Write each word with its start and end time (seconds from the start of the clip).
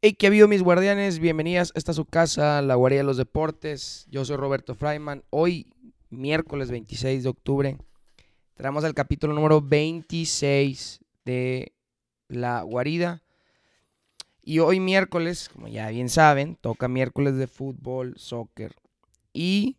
Hey, 0.00 0.12
¿qué 0.12 0.28
ha 0.28 0.46
mis 0.46 0.62
guardianes? 0.62 1.18
Bienvenidas. 1.18 1.72
Esta 1.74 1.90
es 1.90 1.96
su 1.96 2.04
casa, 2.04 2.62
la 2.62 2.76
guardia 2.76 2.98
de 2.98 3.04
los 3.04 3.16
deportes. 3.16 4.06
Yo 4.08 4.24
soy 4.24 4.36
Roberto 4.36 4.76
Freiman. 4.76 5.24
Hoy, 5.30 5.74
miércoles 6.08 6.70
26 6.70 7.24
de 7.24 7.28
octubre, 7.28 7.78
traemos 8.54 8.84
el 8.84 8.94
capítulo 8.94 9.34
número 9.34 9.60
26 9.60 11.00
de 11.24 11.72
La 12.28 12.62
Guarida. 12.62 13.24
Y 14.40 14.60
hoy 14.60 14.78
miércoles, 14.78 15.48
como 15.52 15.66
ya 15.66 15.88
bien 15.88 16.08
saben, 16.08 16.54
toca 16.54 16.86
miércoles 16.86 17.34
de 17.34 17.48
fútbol, 17.48 18.14
soccer. 18.18 18.76
Y 19.32 19.78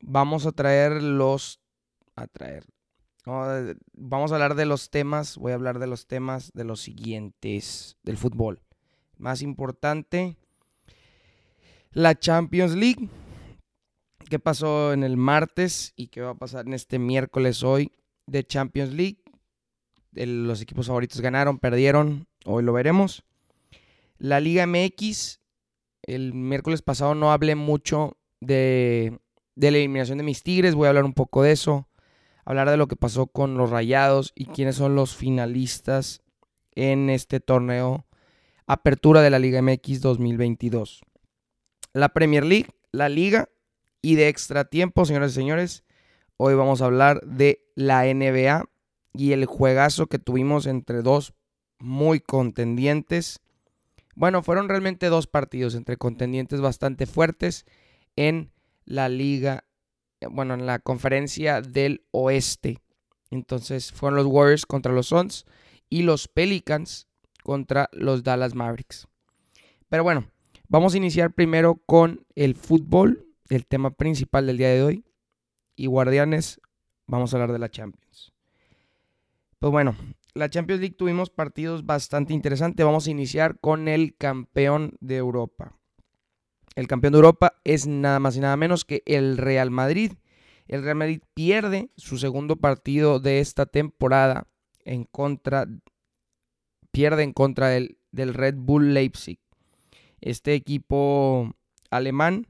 vamos 0.00 0.46
a 0.46 0.52
traer 0.52 1.00
los... 1.00 1.60
A 2.16 2.26
traer. 2.26 2.66
Vamos 3.24 4.32
a 4.32 4.34
hablar 4.34 4.56
de 4.56 4.66
los 4.66 4.90
temas. 4.90 5.36
Voy 5.36 5.52
a 5.52 5.54
hablar 5.54 5.78
de 5.78 5.86
los 5.86 6.08
temas 6.08 6.50
de 6.54 6.64
los 6.64 6.80
siguientes 6.80 7.96
del 8.02 8.16
fútbol 8.16 8.62
más 9.18 9.42
importante, 9.42 10.36
la 11.92 12.18
Champions 12.18 12.74
League. 12.74 13.08
¿Qué 14.28 14.38
pasó 14.38 14.92
en 14.92 15.04
el 15.04 15.16
martes 15.16 15.92
y 15.96 16.08
qué 16.08 16.20
va 16.20 16.30
a 16.30 16.38
pasar 16.38 16.66
en 16.66 16.74
este 16.74 16.98
miércoles 16.98 17.62
hoy 17.62 17.92
de 18.26 18.44
Champions 18.44 18.92
League? 18.92 19.18
los 20.12 20.60
equipos 20.60 20.88
favoritos 20.88 21.20
ganaron, 21.20 21.58
perdieron, 21.60 22.26
hoy 22.44 22.64
lo 22.64 22.72
veremos. 22.72 23.22
La 24.18 24.40
Liga 24.40 24.66
MX, 24.66 25.38
el 26.02 26.34
miércoles 26.34 26.82
pasado 26.82 27.14
no 27.14 27.30
hablé 27.30 27.54
mucho 27.54 28.16
de, 28.40 29.20
de 29.54 29.70
la 29.70 29.78
eliminación 29.78 30.18
de 30.18 30.24
mis 30.24 30.42
Tigres, 30.42 30.74
voy 30.74 30.86
a 30.86 30.88
hablar 30.88 31.04
un 31.04 31.12
poco 31.12 31.44
de 31.44 31.52
eso, 31.52 31.88
hablar 32.44 32.68
de 32.68 32.76
lo 32.76 32.88
que 32.88 32.96
pasó 32.96 33.28
con 33.28 33.56
los 33.56 33.70
Rayados 33.70 34.32
y 34.34 34.46
quiénes 34.46 34.74
son 34.74 34.96
los 34.96 35.14
finalistas 35.14 36.22
en 36.74 37.10
este 37.10 37.38
torneo 37.38 38.07
apertura 38.68 39.22
de 39.22 39.30
la 39.30 39.38
Liga 39.38 39.62
MX 39.62 40.02
2022. 40.02 41.00
La 41.94 42.10
Premier 42.10 42.44
League, 42.44 42.68
la 42.92 43.08
Liga 43.08 43.48
y 44.02 44.14
de 44.14 44.28
extra 44.28 44.66
tiempo, 44.66 45.06
señores 45.06 45.32
y 45.32 45.34
señores. 45.36 45.84
Hoy 46.36 46.54
vamos 46.54 46.82
a 46.82 46.84
hablar 46.84 47.22
de 47.22 47.66
la 47.74 48.04
NBA 48.04 48.68
y 49.14 49.32
el 49.32 49.46
juegazo 49.46 50.06
que 50.06 50.18
tuvimos 50.18 50.66
entre 50.66 51.00
dos 51.00 51.32
muy 51.78 52.20
contendientes. 52.20 53.40
Bueno, 54.14 54.42
fueron 54.42 54.68
realmente 54.68 55.06
dos 55.06 55.26
partidos 55.26 55.74
entre 55.74 55.96
contendientes 55.96 56.60
bastante 56.60 57.06
fuertes 57.06 57.64
en 58.16 58.52
la 58.84 59.08
liga, 59.08 59.64
bueno, 60.30 60.52
en 60.54 60.66
la 60.66 60.78
conferencia 60.78 61.62
del 61.62 62.04
oeste. 62.10 62.82
Entonces 63.30 63.92
fueron 63.92 64.16
los 64.16 64.26
Warriors 64.26 64.66
contra 64.66 64.92
los 64.92 65.06
Suns 65.06 65.46
y 65.88 66.02
los 66.02 66.28
Pelicans 66.28 67.07
contra 67.48 67.88
los 67.92 68.24
Dallas 68.24 68.54
Mavericks. 68.54 69.08
Pero 69.88 70.04
bueno, 70.04 70.26
vamos 70.68 70.92
a 70.92 70.98
iniciar 70.98 71.32
primero 71.32 71.76
con 71.86 72.26
el 72.34 72.54
fútbol, 72.54 73.26
el 73.48 73.64
tema 73.64 73.88
principal 73.88 74.46
del 74.46 74.58
día 74.58 74.68
de 74.68 74.82
hoy. 74.82 75.06
Y 75.74 75.86
Guardianes, 75.86 76.60
vamos 77.06 77.32
a 77.32 77.38
hablar 77.38 77.52
de 77.52 77.58
la 77.58 77.70
Champions. 77.70 78.34
Pues 79.58 79.72
bueno, 79.72 79.96
la 80.34 80.50
Champions 80.50 80.82
League 80.82 80.96
tuvimos 80.96 81.30
partidos 81.30 81.86
bastante 81.86 82.34
interesantes. 82.34 82.84
Vamos 82.84 83.06
a 83.06 83.12
iniciar 83.12 83.58
con 83.60 83.88
el 83.88 84.14
campeón 84.14 84.98
de 85.00 85.16
Europa. 85.16 85.72
El 86.74 86.86
campeón 86.86 87.14
de 87.14 87.16
Europa 87.16 87.54
es 87.64 87.86
nada 87.86 88.20
más 88.20 88.36
y 88.36 88.40
nada 88.40 88.58
menos 88.58 88.84
que 88.84 89.02
el 89.06 89.38
Real 89.38 89.70
Madrid. 89.70 90.12
El 90.66 90.82
Real 90.82 90.96
Madrid 90.96 91.22
pierde 91.32 91.88
su 91.96 92.18
segundo 92.18 92.56
partido 92.56 93.20
de 93.20 93.40
esta 93.40 93.64
temporada 93.64 94.48
en 94.84 95.04
contra 95.04 95.66
pierde 96.98 97.22
en 97.22 97.32
contra 97.32 97.68
del, 97.68 97.96
del 98.10 98.34
Red 98.34 98.56
Bull 98.56 98.92
Leipzig. 98.92 99.38
Este 100.20 100.54
equipo 100.54 101.54
alemán 101.92 102.48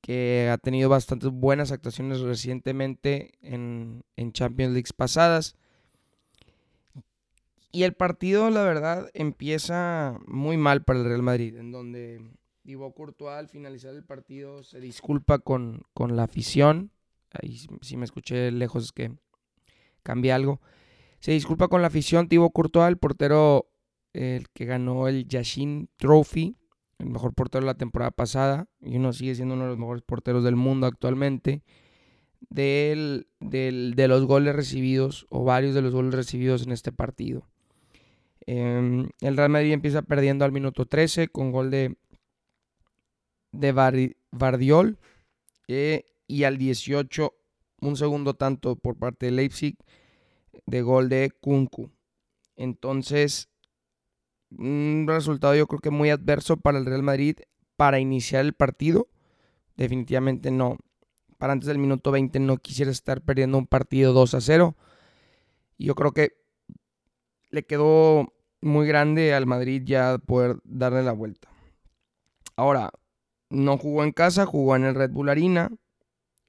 que 0.00 0.48
ha 0.50 0.56
tenido 0.56 0.88
bastantes 0.88 1.28
buenas 1.28 1.72
actuaciones 1.72 2.20
recientemente 2.20 3.32
en, 3.42 4.02
Champions 4.32 4.72
League 4.72 4.88
pasadas. 4.96 5.56
Y 7.70 7.82
el 7.82 7.92
partido, 7.92 8.48
la 8.48 8.62
verdad, 8.62 9.10
empieza 9.12 10.18
muy 10.26 10.56
mal 10.56 10.84
para 10.84 11.00
el 11.00 11.04
Real 11.04 11.22
Madrid, 11.22 11.58
en 11.58 11.70
donde 11.70 12.30
Thibaut 12.62 12.94
Courtois 12.94 13.36
al 13.36 13.48
finalizar 13.48 13.94
el 13.94 14.04
partido 14.04 14.62
se 14.62 14.80
disculpa 14.80 15.38
con, 15.38 15.82
con 15.92 16.16
la 16.16 16.22
afición. 16.22 16.92
Ahí 17.30 17.58
si 17.82 17.98
me 17.98 18.06
escuché 18.06 18.52
lejos 18.52 18.84
es 18.84 18.92
que 18.92 19.12
cambié 20.02 20.32
algo. 20.32 20.62
Se 21.20 21.32
disculpa 21.32 21.68
con 21.68 21.82
la 21.82 21.88
afición 21.88 22.26
Thibaut 22.26 22.54
Courtois, 22.54 22.88
el 22.88 22.96
portero 22.96 23.68
el 24.12 24.48
que 24.50 24.64
ganó 24.64 25.08
el 25.08 25.26
Yashin 25.26 25.88
Trophy, 25.96 26.56
el 26.98 27.06
mejor 27.06 27.34
portero 27.34 27.62
de 27.62 27.72
la 27.72 27.78
temporada 27.78 28.10
pasada, 28.10 28.68
y 28.80 28.96
uno 28.96 29.12
sigue 29.12 29.34
siendo 29.34 29.54
uno 29.54 29.64
de 29.64 29.70
los 29.70 29.78
mejores 29.78 30.02
porteros 30.02 30.44
del 30.44 30.56
mundo 30.56 30.86
actualmente, 30.86 31.62
del, 32.48 33.28
de 33.40 34.08
los 34.08 34.26
goles 34.26 34.54
recibidos, 34.54 35.26
o 35.30 35.44
varios 35.44 35.74
de 35.74 35.82
los 35.82 35.92
goles 35.92 36.14
recibidos 36.14 36.66
en 36.66 36.72
este 36.72 36.92
partido. 36.92 37.48
Em, 38.46 39.08
el 39.20 39.36
Real 39.36 39.50
Madrid 39.50 39.72
empieza 39.72 40.02
perdiendo 40.02 40.44
al 40.44 40.52
minuto 40.52 40.86
13 40.86 41.28
con 41.28 41.52
gol 41.52 41.70
de, 41.70 41.96
de 43.52 43.72
Bardiol, 44.30 44.98
eh, 45.68 46.04
y 46.26 46.44
al 46.44 46.58
18 46.58 47.34
un 47.80 47.96
segundo 47.96 48.34
tanto 48.34 48.76
por 48.76 48.96
parte 48.96 49.26
de 49.26 49.32
Leipzig 49.32 49.76
de 50.66 50.82
gol 50.82 51.08
de 51.08 51.30
Kunku. 51.40 51.90
Entonces, 52.56 53.48
un 54.58 55.04
resultado 55.08 55.54
yo 55.54 55.66
creo 55.66 55.80
que 55.80 55.90
muy 55.90 56.10
adverso 56.10 56.56
para 56.56 56.78
el 56.78 56.86
Real 56.86 57.02
Madrid 57.02 57.36
para 57.76 57.98
iniciar 58.00 58.44
el 58.44 58.52
partido. 58.52 59.08
Definitivamente 59.76 60.50
no. 60.50 60.78
Para 61.38 61.52
antes 61.52 61.66
del 61.66 61.78
minuto 61.78 62.10
20 62.10 62.38
no 62.40 62.56
quisiera 62.58 62.90
estar 62.90 63.22
perdiendo 63.22 63.58
un 63.58 63.66
partido 63.66 64.12
2 64.12 64.34
a 64.34 64.40
0. 64.40 64.76
Yo 65.78 65.94
creo 65.94 66.12
que 66.12 66.32
le 67.50 67.64
quedó 67.64 68.32
muy 68.60 68.86
grande 68.86 69.34
al 69.34 69.46
Madrid 69.46 69.82
ya 69.84 70.18
poder 70.18 70.58
darle 70.64 71.02
la 71.02 71.12
vuelta. 71.12 71.48
Ahora, 72.56 72.92
no 73.50 73.76
jugó 73.76 74.04
en 74.04 74.12
casa, 74.12 74.46
jugó 74.46 74.76
en 74.76 74.84
el 74.84 74.94
Red 74.94 75.10
Bull 75.10 75.28
Arena, 75.28 75.70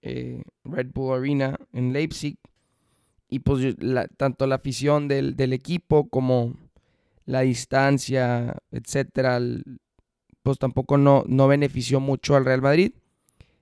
eh, 0.02 0.44
Red 0.64 0.92
Bull 0.94 1.18
Arena 1.18 1.58
en 1.74 1.94
Leipzig. 1.94 2.38
Y 3.28 3.40
pues 3.40 3.76
tanto 4.18 4.46
la 4.46 4.56
afición 4.56 5.08
del, 5.08 5.36
del 5.36 5.54
equipo 5.54 6.08
como 6.08 6.56
la 7.26 7.42
distancia, 7.42 8.58
etcétera, 8.72 9.40
pues 10.42 10.60
tampoco 10.60 10.98
no, 10.98 11.24
no 11.28 11.48
benefició 11.48 12.00
mucho 12.00 12.36
al 12.36 12.46
Real 12.46 12.62
Madrid, 12.62 12.94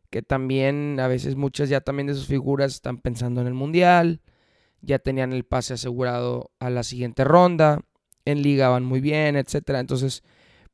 que 0.09 0.21
también 0.21 0.99
a 0.99 1.07
veces 1.07 1.35
muchas 1.35 1.69
ya 1.69 1.81
también 1.81 2.07
de 2.07 2.15
sus 2.15 2.27
figuras 2.27 2.73
están 2.73 2.97
pensando 2.97 3.41
en 3.41 3.47
el 3.47 3.53
Mundial, 3.53 4.21
ya 4.81 4.99
tenían 4.99 5.31
el 5.31 5.45
pase 5.45 5.75
asegurado 5.75 6.51
a 6.59 6.69
la 6.69 6.83
siguiente 6.83 7.23
ronda, 7.23 7.81
en 8.25 8.41
liga 8.41 8.69
van 8.69 8.83
muy 8.83 8.99
bien, 8.99 9.35
etcétera, 9.35 9.79
entonces 9.79 10.23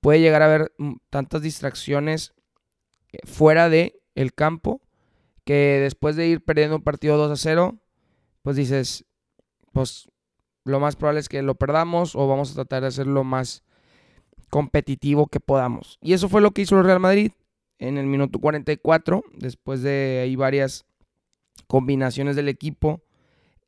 puede 0.01 0.21
llegar 0.21 0.41
a 0.41 0.45
haber 0.45 0.73
tantas 1.09 1.41
distracciones 1.41 2.33
eh, 3.11 3.19
fuera 3.25 3.69
de 3.69 3.99
el 4.15 4.33
campo 4.33 4.81
que 5.43 5.79
después 5.81 6.15
de 6.15 6.27
ir 6.27 6.43
perdiendo 6.43 6.75
un 6.75 6.83
partido 6.83 7.17
2 7.17 7.31
a 7.31 7.35
0, 7.37 7.79
pues 8.41 8.57
dices, 8.57 9.05
pues 9.71 10.09
lo 10.67 10.79
más 10.79 10.95
probable 10.95 11.21
es 11.21 11.29
que 11.29 11.41
lo 11.41 11.55
perdamos 11.55 12.15
o 12.15 12.27
vamos 12.27 12.51
a 12.51 12.55
tratar 12.55 12.81
de 12.81 12.89
hacer 12.89 13.07
lo 13.07 13.23
más 13.23 13.63
competitivo 14.49 15.27
que 15.27 15.39
podamos. 15.39 15.97
Y 16.01 16.13
eso 16.13 16.29
fue 16.29 16.41
lo 16.41 16.51
que 16.51 16.61
hizo 16.61 16.77
el 16.77 16.83
Real 16.83 16.99
Madrid 16.99 17.31
en 17.79 17.97
el 17.97 18.05
minuto 18.05 18.39
44, 18.39 19.23
después 19.33 19.81
de 19.81 20.21
ahí 20.23 20.35
varias 20.35 20.85
combinaciones 21.67 22.35
del 22.35 22.49
equipo. 22.49 23.01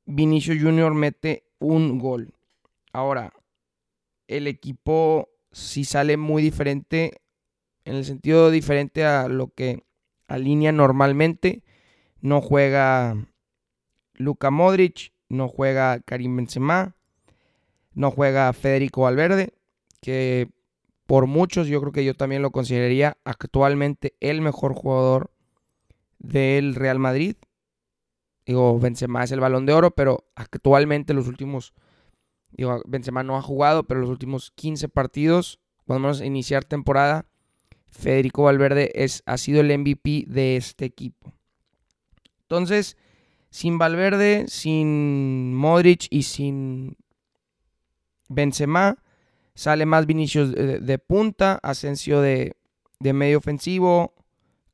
Vinicio 0.06 0.56
Junior 0.60 0.94
mete 0.94 1.44
un 1.60 2.00
gol. 2.00 2.34
Ahora, 2.92 3.34
el 4.28 4.48
equipo 4.48 5.30
sí 5.52 5.86
sale 5.86 6.18
muy 6.18 6.42
diferente, 6.42 7.22
en 7.86 7.95
el 7.95 8.06
sentido 8.06 8.52
diferente 8.52 9.06
a 9.06 9.28
lo 9.28 9.54
que 9.54 9.86
alinea 10.28 10.72
normalmente. 10.72 11.63
No 12.22 12.42
juega 12.42 13.16
Luka 14.16 14.52
Modric, 14.52 15.13
no 15.30 15.48
juega 15.48 16.00
Karim 16.02 16.36
Benzema, 16.36 16.96
no 17.94 18.12
juega 18.12 18.52
Federico 18.54 19.02
Valverde, 19.02 19.54
que 20.02 20.50
por 21.06 21.28
muchos 21.28 21.68
yo 21.68 21.80
creo 21.81 21.92
que 21.92 22.06
yo 22.06 22.14
también 22.14 22.42
lo 22.42 22.52
consideraría 22.52 23.18
actualmente 23.24 24.16
el 24.20 24.42
mejor 24.42 24.74
jugador 24.74 25.31
del 26.20 26.76
Real 26.76 27.00
Madrid. 27.00 27.36
Digo, 28.46 28.80
Benzema 28.80 29.24
es 29.24 29.31
el 29.31 29.40
balón 29.40 29.66
de 29.66 29.74
oro, 29.74 29.92
pero 29.92 30.26
actualmente 30.36 31.14
los 31.14 31.28
últimos, 31.28 31.74
digo, 32.52 32.81
Benzema 32.86 33.24
no 33.24 33.38
ha 33.38 33.42
jugado, 33.42 33.84
pero 33.84 34.02
los 34.02 34.10
últimos 34.10 34.52
15 34.52 34.90
partidos, 34.90 35.60
cuando 35.86 36.10
a 36.10 36.26
iniciar 36.26 36.64
temporada, 36.64 37.26
Federico 37.88 38.44
Valverde 38.44 38.92
es, 38.96 39.24
ha 39.26 39.38
sido 39.38 39.62
el 39.62 39.78
MVP 39.78 40.26
de 40.28 40.58
este 40.58 40.86
equipo. 40.86 41.34
Entonces, 42.42 42.98
sin 43.50 43.78
Valverde, 43.78 44.46
sin 44.48 45.54
Modric 45.56 46.07
y 46.10 46.24
sin 46.24 46.98
Benzema, 48.28 48.98
Sale 49.60 49.86
más 49.86 50.06
Vinicius 50.06 50.54
de, 50.54 51.00
punta, 51.00 51.60
Asensio 51.62 52.22
de, 52.22 52.56
de, 53.01 53.12
medio 53.12 53.40
ofensivo, 53.40 54.13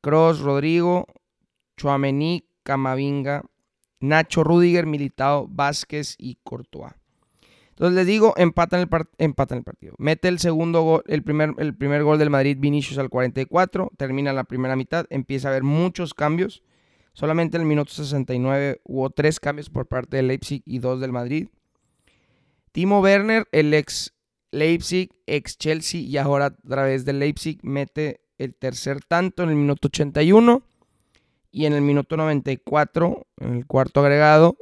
Cross, 0.02 0.42
Rodrigo, 0.42 1.08
Chuamení, 1.76 2.48
Camavinga, 2.62 3.46
Nacho, 4.00 4.44
Rudiger, 4.44 4.86
Militao, 4.86 5.48
Vázquez 5.50 6.14
y 6.20 6.38
Courtois. 6.44 6.94
Entonces 7.70 7.96
les 7.96 8.06
digo, 8.06 8.36
empatan 8.38 8.82
el, 8.82 8.90
empatan 9.18 9.58
el 9.58 9.64
partido. 9.64 9.96
Mete 9.98 10.28
el 10.28 10.38
segundo 10.38 10.84
gol, 10.84 11.04
el 11.08 11.24
primer, 11.24 11.56
el 11.58 11.76
primer 11.76 12.04
gol 12.04 12.20
del 12.20 12.30
Madrid, 12.30 12.58
Vinicius 12.60 13.00
al 13.00 13.10
44, 13.10 13.92
termina 13.98 14.34
la 14.34 14.44
primera 14.44 14.76
mitad, 14.76 15.08
empieza 15.10 15.48
a 15.48 15.52
haber 15.52 15.64
muchos 15.64 16.14
cambios. 16.14 16.62
Solamente 17.16 17.56
en 17.56 17.62
el 17.62 17.68
minuto 17.68 17.94
69 17.94 18.82
hubo 18.84 19.10
tres 19.10 19.40
cambios 19.40 19.70
por 19.70 19.88
parte 19.88 20.18
del 20.18 20.28
Leipzig 20.28 20.62
y 20.66 20.80
dos 20.80 21.00
del 21.00 21.14
Madrid. 21.14 21.48
Timo 22.74 23.00
Werner, 23.00 23.48
el 23.54 23.74
ex 23.74 24.14
Leipzig, 24.52 25.10
ex 25.26 25.58
Chelsea 25.58 26.02
y 26.02 26.18
ahora 26.18 26.48
a 26.48 26.52
través 26.52 27.06
del 27.06 27.20
Leipzig, 27.20 27.60
mete 27.64 28.20
el 28.38 28.54
tercer 28.54 29.00
tanto 29.02 29.44
en 29.44 29.50
el 29.50 29.56
minuto 29.56 29.88
81 29.88 30.62
y 31.52 31.66
en 31.66 31.72
el 31.72 31.82
minuto 31.82 32.18
94, 32.18 33.26
en 33.38 33.56
el 33.56 33.66
cuarto 33.66 34.02
agregado, 34.02 34.58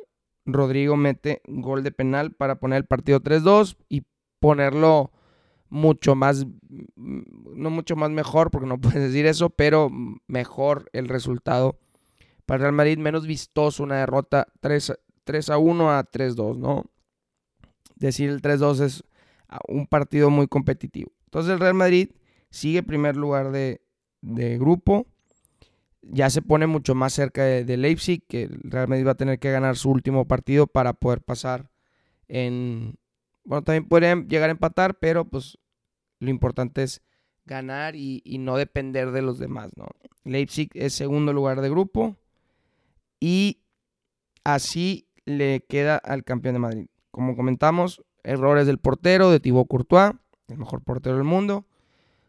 Rodrigo 0.45 0.95
mete 0.95 1.41
gol 1.47 1.81
de 1.81 1.91
penal 1.91 2.33
para 2.33 2.59
poner 2.59 2.77
el 2.77 2.85
partido 2.85 3.19
3-2 3.19 3.77
y 3.89 4.03
ponerlo 4.39 5.11
mucho 5.69 6.13
más, 6.13 6.45
no 6.95 7.71
mucho 7.71 7.95
más 7.95 8.11
mejor, 8.11 8.51
porque 8.51 8.67
no 8.67 8.79
puedes 8.79 9.01
decir 9.01 9.25
eso, 9.25 9.49
pero 9.49 9.89
mejor 10.27 10.87
el 10.93 11.07
resultado 11.07 11.79
para 12.45 12.63
Real 12.63 12.73
Madrid, 12.73 12.97
menos 12.97 13.25
vistoso 13.25 13.83
una 13.83 13.97
derrota 13.97 14.47
3, 14.59 14.93
3 15.23 15.49
a 15.49 15.57
1 15.57 15.91
a 15.91 16.03
3-2, 16.09 16.57
¿no? 16.57 16.85
Decir 17.95 18.29
el 18.29 18.41
3-2 18.41 18.81
es 18.81 19.03
un 19.67 19.87
partido 19.87 20.29
muy 20.29 20.47
competitivo. 20.47 21.11
Entonces 21.25 21.53
el 21.53 21.59
Real 21.59 21.73
Madrid 21.73 22.09
sigue 22.49 22.83
primer 22.83 23.15
lugar 23.15 23.51
de, 23.51 23.81
de 24.21 24.57
grupo 24.57 25.07
ya 26.03 26.29
se 26.29 26.41
pone 26.41 26.67
mucho 26.67 26.95
más 26.95 27.13
cerca 27.13 27.43
de, 27.43 27.77
Leipzig, 27.77 28.25
que 28.27 28.43
el 28.43 28.59
Real 28.63 28.87
Madrid 28.87 29.07
va 29.07 29.11
a 29.11 29.15
tener 29.15 29.39
que 29.39 29.51
ganar 29.51 29.77
su 29.77 29.89
último 29.89 30.27
partido 30.27 30.67
para 30.67 30.93
poder 30.93 31.21
pasar 31.21 31.71
en... 32.27 32.95
Bueno, 33.45 33.63
también 33.63 33.87
pueden 33.87 34.27
llegar 34.27 34.49
a 34.49 34.53
empatar, 34.53 34.99
pero 34.99 35.25
pues 35.25 35.57
lo 36.19 36.29
importante 36.29 36.83
es 36.83 37.01
ganar 37.45 37.95
y, 37.95 38.21
no 38.39 38.55
depender 38.57 39.11
de 39.11 39.21
los 39.21 39.37
demás, 39.37 39.71
¿no? 39.75 39.87
Leipzig 40.23 40.69
es 40.73 40.93
segundo 40.93 41.33
lugar 41.33 41.59
de 41.59 41.69
grupo 41.69 42.15
y 43.23 43.61
así 44.43 45.07
le 45.23 45.61
queda 45.69 45.95
al 45.95 46.25
campeón 46.25 46.55
de 46.55 46.59
Madrid. 46.59 46.87
Como 47.09 47.37
comentamos, 47.37 48.03
errores 48.21 48.67
del 48.67 48.79
portero, 48.79 49.31
de 49.31 49.39
Thibaut 49.39 49.65
Courtois, 49.65 50.11
el 50.49 50.57
mejor 50.57 50.83
portero 50.83 51.15
del 51.15 51.23
mundo. 51.23 51.65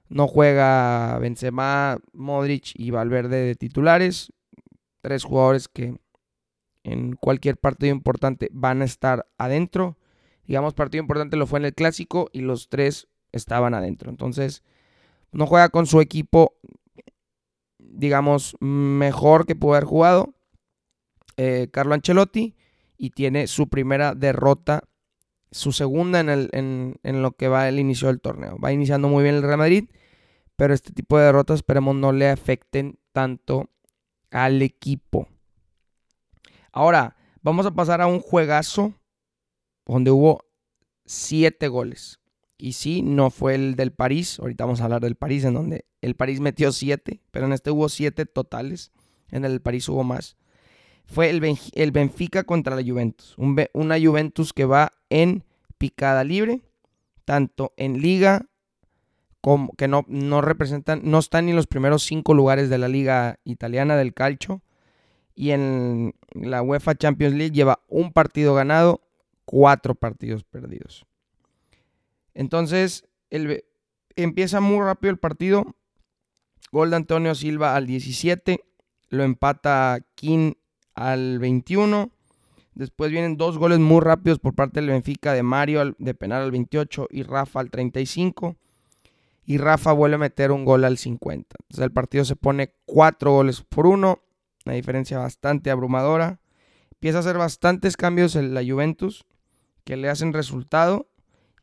No 0.08 0.28
juega 0.28 1.18
Benzema, 1.18 1.98
Modric 2.12 2.74
y 2.76 2.92
Valverde 2.92 3.44
de 3.44 3.56
titulares. 3.56 4.32
Tres 5.00 5.24
jugadores 5.24 5.66
que 5.66 5.96
en 6.84 7.16
cualquier 7.16 7.56
partido 7.56 7.92
importante 7.92 8.48
van 8.52 8.80
a 8.80 8.84
estar 8.84 9.26
adentro. 9.36 9.98
Digamos, 10.46 10.74
partido 10.74 11.02
importante 11.02 11.36
lo 11.36 11.48
fue 11.48 11.58
en 11.58 11.64
el 11.64 11.74
clásico 11.74 12.30
y 12.32 12.42
los 12.42 12.68
tres 12.68 13.08
estaban 13.32 13.74
adentro. 13.74 14.10
Entonces, 14.10 14.62
no 15.32 15.48
juega 15.48 15.70
con 15.70 15.86
su 15.86 16.00
equipo, 16.00 16.54
digamos, 17.80 18.56
mejor 18.60 19.44
que 19.44 19.56
pudo 19.56 19.72
haber 19.72 19.86
jugado. 19.86 20.34
Eh, 21.36 21.68
Carlo 21.72 21.94
Ancelotti 21.94 22.54
y 22.96 23.10
tiene 23.10 23.46
su 23.46 23.68
primera 23.68 24.14
derrota, 24.14 24.84
su 25.50 25.72
segunda 25.72 26.20
en, 26.20 26.98
en, 27.02 27.22
lo 27.22 27.32
que 27.32 27.48
va 27.48 27.68
el 27.68 27.78
inicio 27.78 28.08
del 28.08 28.20
torneo. 28.20 28.58
Va 28.58 28.72
iniciando 28.72 29.08
muy 29.08 29.22
bien 29.22 29.36
el 29.36 29.42
Real 29.42 29.58
Madrid 29.58 29.84
pero 30.56 30.74
este 30.74 30.92
tipo 30.92 31.18
de 31.18 31.24
derrotas 31.24 31.56
esperemos 31.56 31.94
no 31.96 32.12
le 32.12 32.28
afecten 32.28 32.98
tanto 33.12 33.70
al 34.30 34.62
equipo. 34.62 35.28
Ahora, 36.72 37.16
vamos 37.42 37.66
a 37.66 37.74
pasar 37.74 38.00
a 38.00 38.06
un 38.06 38.20
juegazo 38.20 38.94
donde 39.86 40.10
hubo 40.10 40.44
siete 41.04 41.68
goles. 41.68 42.20
Y 42.56 42.72
sí, 42.72 43.02
no 43.02 43.30
fue 43.30 43.54
el 43.56 43.74
del 43.76 43.92
París. 43.92 44.38
Ahorita 44.38 44.64
vamos 44.64 44.80
a 44.80 44.84
hablar 44.84 45.00
del 45.00 45.16
París, 45.16 45.44
en 45.44 45.54
donde 45.54 45.86
el 46.00 46.14
París 46.14 46.40
metió 46.40 46.72
siete, 46.72 47.20
pero 47.30 47.46
en 47.46 47.52
este 47.52 47.70
hubo 47.70 47.88
siete 47.88 48.26
totales. 48.26 48.92
En 49.30 49.44
el 49.44 49.60
París 49.60 49.88
hubo 49.88 50.04
más. 50.04 50.36
Fue 51.06 51.30
el, 51.30 51.58
el 51.74 51.92
Benfica 51.92 52.44
contra 52.44 52.76
la 52.76 52.82
Juventus. 52.82 53.36
una 53.72 54.00
Juventus 54.00 54.52
que 54.52 54.64
va 54.64 54.92
en 55.10 55.44
picada 55.78 56.24
libre, 56.24 56.62
tanto 57.24 57.72
en 57.76 58.00
liga 58.00 58.46
que 59.76 59.88
no, 59.88 60.04
no 60.08 60.40
representan, 60.40 61.02
no 61.04 61.18
están 61.18 61.44
ni 61.44 61.50
en 61.50 61.56
los 61.56 61.66
primeros 61.66 62.02
cinco 62.02 62.32
lugares 62.32 62.70
de 62.70 62.78
la 62.78 62.88
liga 62.88 63.38
italiana 63.44 63.96
del 63.96 64.14
calcio. 64.14 64.62
Y 65.34 65.50
en 65.50 66.14
la 66.32 66.62
UEFA 66.62 66.94
Champions 66.94 67.34
League 67.34 67.54
lleva 67.54 67.80
un 67.88 68.12
partido 68.12 68.54
ganado, 68.54 69.02
cuatro 69.44 69.94
partidos 69.94 70.44
perdidos. 70.44 71.04
Entonces, 72.32 73.04
el, 73.30 73.64
empieza 74.16 74.60
muy 74.60 74.80
rápido 74.84 75.10
el 75.10 75.18
partido. 75.18 75.76
Gol 76.72 76.90
de 76.90 76.96
Antonio 76.96 77.34
Silva 77.34 77.76
al 77.76 77.86
17. 77.86 78.64
Lo 79.10 79.24
empata 79.24 80.00
King 80.14 80.54
al 80.94 81.38
21. 81.38 82.10
Después 82.74 83.10
vienen 83.10 83.36
dos 83.36 83.58
goles 83.58 83.78
muy 83.78 84.00
rápidos 84.00 84.38
por 84.38 84.54
parte 84.54 84.80
del 84.80 84.90
Benfica 84.90 85.32
de 85.32 85.42
Mario 85.42 85.94
de 85.98 86.14
penal 86.14 86.42
al 86.42 86.50
28 86.50 87.08
y 87.10 87.22
Rafa 87.22 87.60
al 87.60 87.70
35 87.70 88.56
y 89.46 89.58
Rafa 89.58 89.92
vuelve 89.92 90.16
a 90.16 90.18
meter 90.18 90.52
un 90.52 90.64
gol 90.64 90.84
al 90.84 90.98
50. 90.98 91.56
Entonces 91.60 91.84
el 91.84 91.92
partido 91.92 92.24
se 92.24 92.36
pone 92.36 92.74
cuatro 92.86 93.32
goles 93.32 93.62
por 93.62 93.86
uno, 93.86 94.20
una 94.64 94.74
diferencia 94.74 95.18
bastante 95.18 95.70
abrumadora. 95.70 96.40
Empieza 96.92 97.18
a 97.18 97.20
hacer 97.20 97.36
bastantes 97.36 97.96
cambios 97.96 98.36
en 98.36 98.54
la 98.54 98.64
Juventus 98.64 99.24
que 99.84 99.96
le 99.96 100.08
hacen 100.08 100.32
resultado 100.32 101.08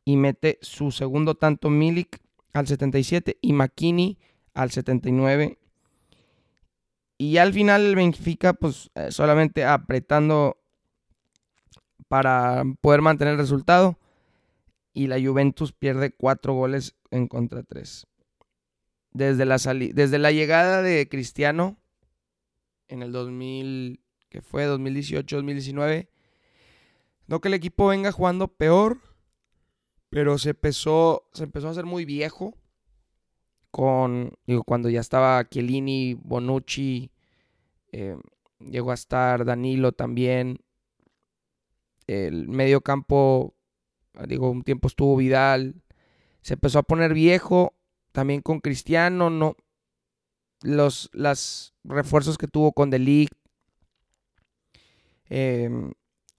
y 0.05 0.15
mete 0.15 0.59
su 0.61 0.91
segundo 0.91 1.35
tanto 1.35 1.69
Milik 1.69 2.19
al 2.53 2.67
77 2.67 3.37
y 3.41 3.53
Makini 3.53 4.19
al 4.53 4.71
79. 4.71 5.57
Y 7.21 7.37
al 7.37 7.53
final 7.53 7.85
el 7.85 7.95
Benfica 7.95 8.53
pues 8.53 8.89
eh, 8.95 9.11
solamente 9.11 9.63
apretando 9.63 10.57
para 12.07 12.63
poder 12.81 13.03
mantener 13.03 13.33
el 13.33 13.39
resultado 13.39 13.99
y 14.91 15.05
la 15.05 15.21
Juventus 15.21 15.71
pierde 15.71 16.15
cuatro 16.15 16.55
goles 16.55 16.95
en 17.11 17.27
contra 17.27 17.61
tres. 17.61 18.07
Desde 19.11 19.45
la, 19.45 19.57
desde 19.57 20.17
la 20.17 20.31
llegada 20.31 20.81
de 20.81 21.07
Cristiano 21.07 21.77
en 22.87 23.03
el 23.03 23.11
2000, 23.11 24.03
que 24.29 24.41
fue 24.41 24.67
2018-2019, 24.67 26.09
no 27.27 27.39
que 27.39 27.49
el 27.49 27.53
equipo 27.53 27.85
venga 27.85 28.11
jugando 28.11 28.47
peor, 28.47 28.99
pero 30.09 30.39
se 30.39 30.49
empezó, 30.49 31.29
se 31.33 31.43
empezó 31.43 31.67
a 31.67 31.71
hacer 31.71 31.85
muy 31.85 32.03
viejo 32.03 32.57
con, 33.71 34.33
digo, 34.45 34.63
cuando 34.63 34.89
ya 34.89 34.99
estaba 34.99 35.47
Chiellini, 35.47 36.13
Bonucci, 36.15 37.09
eh, 37.91 38.17
llegó 38.59 38.91
a 38.91 38.95
estar 38.95 39.45
Danilo 39.45 39.91
también, 39.91 40.59
el 42.07 42.47
medio 42.47 42.81
campo 42.81 43.55
Ah, 44.15 44.25
digo, 44.25 44.49
un 44.49 44.63
tiempo 44.63 44.87
estuvo 44.87 45.15
Vidal. 45.15 45.81
Se 46.41 46.55
empezó 46.55 46.79
a 46.79 46.83
poner 46.83 47.13
viejo. 47.13 47.75
También 48.11 48.41
con 48.41 48.59
Cristiano. 48.59 49.29
No. 49.29 49.55
Los 50.61 51.09
las 51.13 51.73
refuerzos 51.83 52.37
que 52.37 52.47
tuvo 52.47 52.73
con 52.73 52.89
Delict. 52.89 53.33
Eh, 55.29 55.69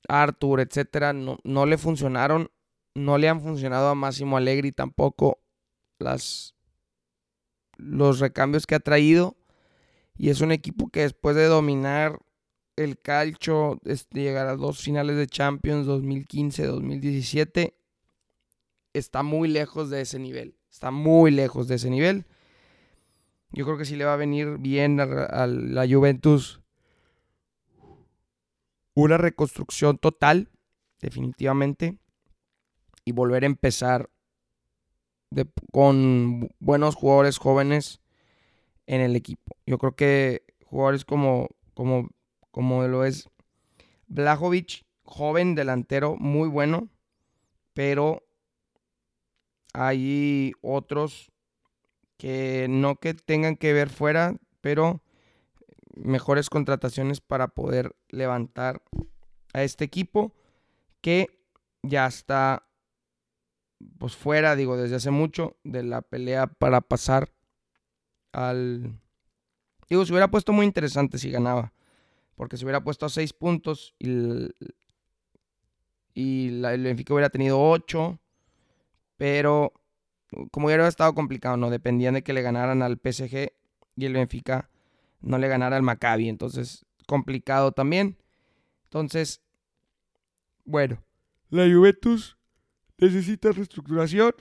Arthur, 0.08 0.60
etcétera. 0.60 1.12
No, 1.12 1.38
no 1.44 1.66
le 1.66 1.78
funcionaron. 1.78 2.50
No 2.94 3.16
le 3.16 3.28
han 3.28 3.40
funcionado 3.40 3.88
a 3.88 3.94
Máximo 3.94 4.36
Allegri 4.36 4.72
tampoco. 4.72 5.40
Las. 5.98 6.54
Los 7.78 8.20
recambios 8.20 8.66
que 8.66 8.74
ha 8.74 8.80
traído. 8.80 9.36
Y 10.16 10.30
es 10.30 10.40
un 10.40 10.52
equipo 10.52 10.88
que 10.88 11.00
después 11.00 11.36
de 11.36 11.46
dominar 11.46 12.18
el 12.76 12.98
calcho, 13.00 13.78
este, 13.84 14.20
llegar 14.20 14.46
a 14.46 14.56
dos 14.56 14.80
finales 14.80 15.16
de 15.16 15.26
Champions 15.26 15.86
2015-2017, 15.86 17.74
está 18.92 19.22
muy 19.22 19.48
lejos 19.48 19.90
de 19.90 20.02
ese 20.02 20.18
nivel. 20.18 20.56
Está 20.70 20.90
muy 20.90 21.30
lejos 21.30 21.68
de 21.68 21.76
ese 21.76 21.90
nivel. 21.90 22.26
Yo 23.50 23.64
creo 23.64 23.76
que 23.76 23.84
sí 23.84 23.96
le 23.96 24.04
va 24.04 24.14
a 24.14 24.18
venir 24.18 24.58
bien 24.58 24.98
a, 25.00 25.46
la 25.46 25.86
Juventus 25.86 26.60
una 28.94 29.18
reconstrucción 29.18 29.98
total, 29.98 30.50
definitivamente, 31.00 31.98
y 33.04 33.12
volver 33.12 33.42
a 33.42 33.46
empezar 33.46 34.10
con 35.72 36.50
buenos 36.58 36.94
jugadores 36.94 37.38
jóvenes 37.38 38.01
en 38.92 39.00
el 39.00 39.16
equipo. 39.16 39.56
Yo 39.66 39.78
creo 39.78 39.96
que 39.96 40.44
jugadores 40.66 41.06
como, 41.06 41.48
como 41.72 42.10
como 42.50 42.86
lo 42.86 43.06
es 43.06 43.30
Blajovic, 44.06 44.84
joven 45.02 45.54
delantero, 45.54 46.16
muy 46.16 46.46
bueno, 46.50 46.90
pero 47.72 48.22
hay 49.72 50.52
otros 50.60 51.32
que 52.18 52.66
no 52.68 52.96
que 52.96 53.14
tengan 53.14 53.56
que 53.56 53.72
ver 53.72 53.88
fuera, 53.88 54.36
pero 54.60 55.02
mejores 55.96 56.50
contrataciones 56.50 57.22
para 57.22 57.48
poder 57.48 57.96
levantar 58.10 58.82
a 59.54 59.62
este 59.62 59.84
equipo 59.86 60.34
que 61.00 61.28
ya 61.82 62.06
está 62.06 62.68
pues 63.98 64.14
fuera, 64.14 64.54
digo, 64.54 64.76
desde 64.76 64.96
hace 64.96 65.10
mucho 65.10 65.56
de 65.64 65.82
la 65.82 66.02
pelea 66.02 66.46
para 66.46 66.82
pasar 66.82 67.32
al... 68.32 68.98
Digo, 69.88 70.04
se 70.04 70.12
hubiera 70.12 70.30
puesto 70.30 70.52
muy 70.52 70.66
interesante 70.66 71.18
si 71.18 71.30
ganaba, 71.30 71.72
porque 72.34 72.56
se 72.56 72.64
hubiera 72.64 72.82
puesto 72.82 73.06
a 73.06 73.10
seis 73.10 73.32
puntos 73.32 73.94
y, 73.98 74.08
el, 74.08 74.54
y 76.14 76.64
el 76.64 76.82
Benfica 76.82 77.14
hubiera 77.14 77.30
tenido 77.30 77.60
ocho, 77.60 78.18
pero 79.16 79.72
como 80.50 80.66
hubiera 80.66 80.88
estado 80.88 81.14
complicado, 81.14 81.56
¿no? 81.56 81.70
Dependían 81.70 82.14
de 82.14 82.22
que 82.22 82.32
le 82.32 82.42
ganaran 82.42 82.82
al 82.82 82.98
PSG 82.98 83.52
y 83.96 84.04
el 84.06 84.14
Benfica 84.14 84.70
no 85.20 85.38
le 85.38 85.48
ganara 85.48 85.76
al 85.76 85.82
Maccabi, 85.82 86.28
entonces 86.28 86.84
complicado 87.06 87.72
también. 87.72 88.16
Entonces, 88.84 89.42
bueno, 90.64 91.02
la 91.50 91.64
Juventus 91.64 92.36
necesita 92.98 93.52
reestructuración. 93.52 94.32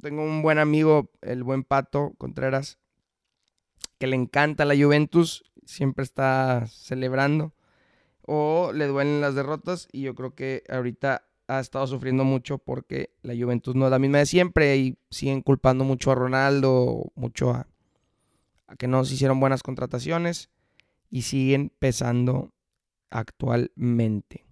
Tengo 0.00 0.22
un 0.22 0.42
buen 0.42 0.58
amigo, 0.58 1.10
el 1.20 1.42
buen 1.44 1.64
Pato 1.64 2.14
Contreras, 2.18 2.78
que 3.98 4.06
le 4.06 4.16
encanta 4.16 4.64
la 4.64 4.76
Juventus, 4.76 5.44
siempre 5.64 6.04
está 6.04 6.66
celebrando. 6.68 7.54
O 8.26 8.72
le 8.72 8.86
duelen 8.86 9.20
las 9.20 9.34
derrotas 9.34 9.88
y 9.92 10.02
yo 10.02 10.14
creo 10.14 10.34
que 10.34 10.64
ahorita 10.70 11.26
ha 11.46 11.60
estado 11.60 11.86
sufriendo 11.86 12.24
mucho 12.24 12.58
porque 12.58 13.10
la 13.22 13.34
Juventus 13.34 13.74
no 13.74 13.84
es 13.84 13.90
la 13.90 13.98
misma 13.98 14.18
de 14.18 14.26
siempre 14.26 14.76
y 14.78 14.98
siguen 15.10 15.42
culpando 15.42 15.84
mucho 15.84 16.10
a 16.10 16.14
Ronaldo, 16.14 17.12
mucho 17.14 17.50
a, 17.50 17.66
a 18.66 18.76
que 18.76 18.88
no 18.88 19.04
se 19.04 19.14
hicieron 19.14 19.40
buenas 19.40 19.62
contrataciones 19.62 20.48
y 21.10 21.22
siguen 21.22 21.70
pesando 21.78 22.52
actualmente. 23.10 24.46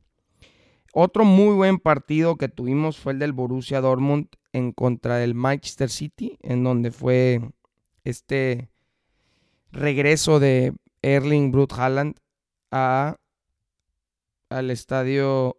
Otro 0.93 1.25
muy 1.25 1.55
buen 1.55 1.79
partido 1.79 2.37
que 2.37 2.49
tuvimos 2.49 2.99
fue 2.99 3.15
el 3.15 3.19
del 3.19 3.33
Borussia 3.33 3.81
Dortmund 3.81 4.29
en 4.53 4.73
contra 4.73 5.17
del 5.17 5.35
Manchester 5.35 5.91
City, 5.91 6.39
en 6.43 6.65
donde 6.65 6.91
fue 6.91 7.41
este 8.05 8.69
regreso 9.71 10.41
de 10.41 10.75
Erling 11.03 11.51
Brut 11.51 11.73
Haaland 11.73 12.17
a, 12.71 13.17
al 14.51 14.71
estadio 14.71 15.59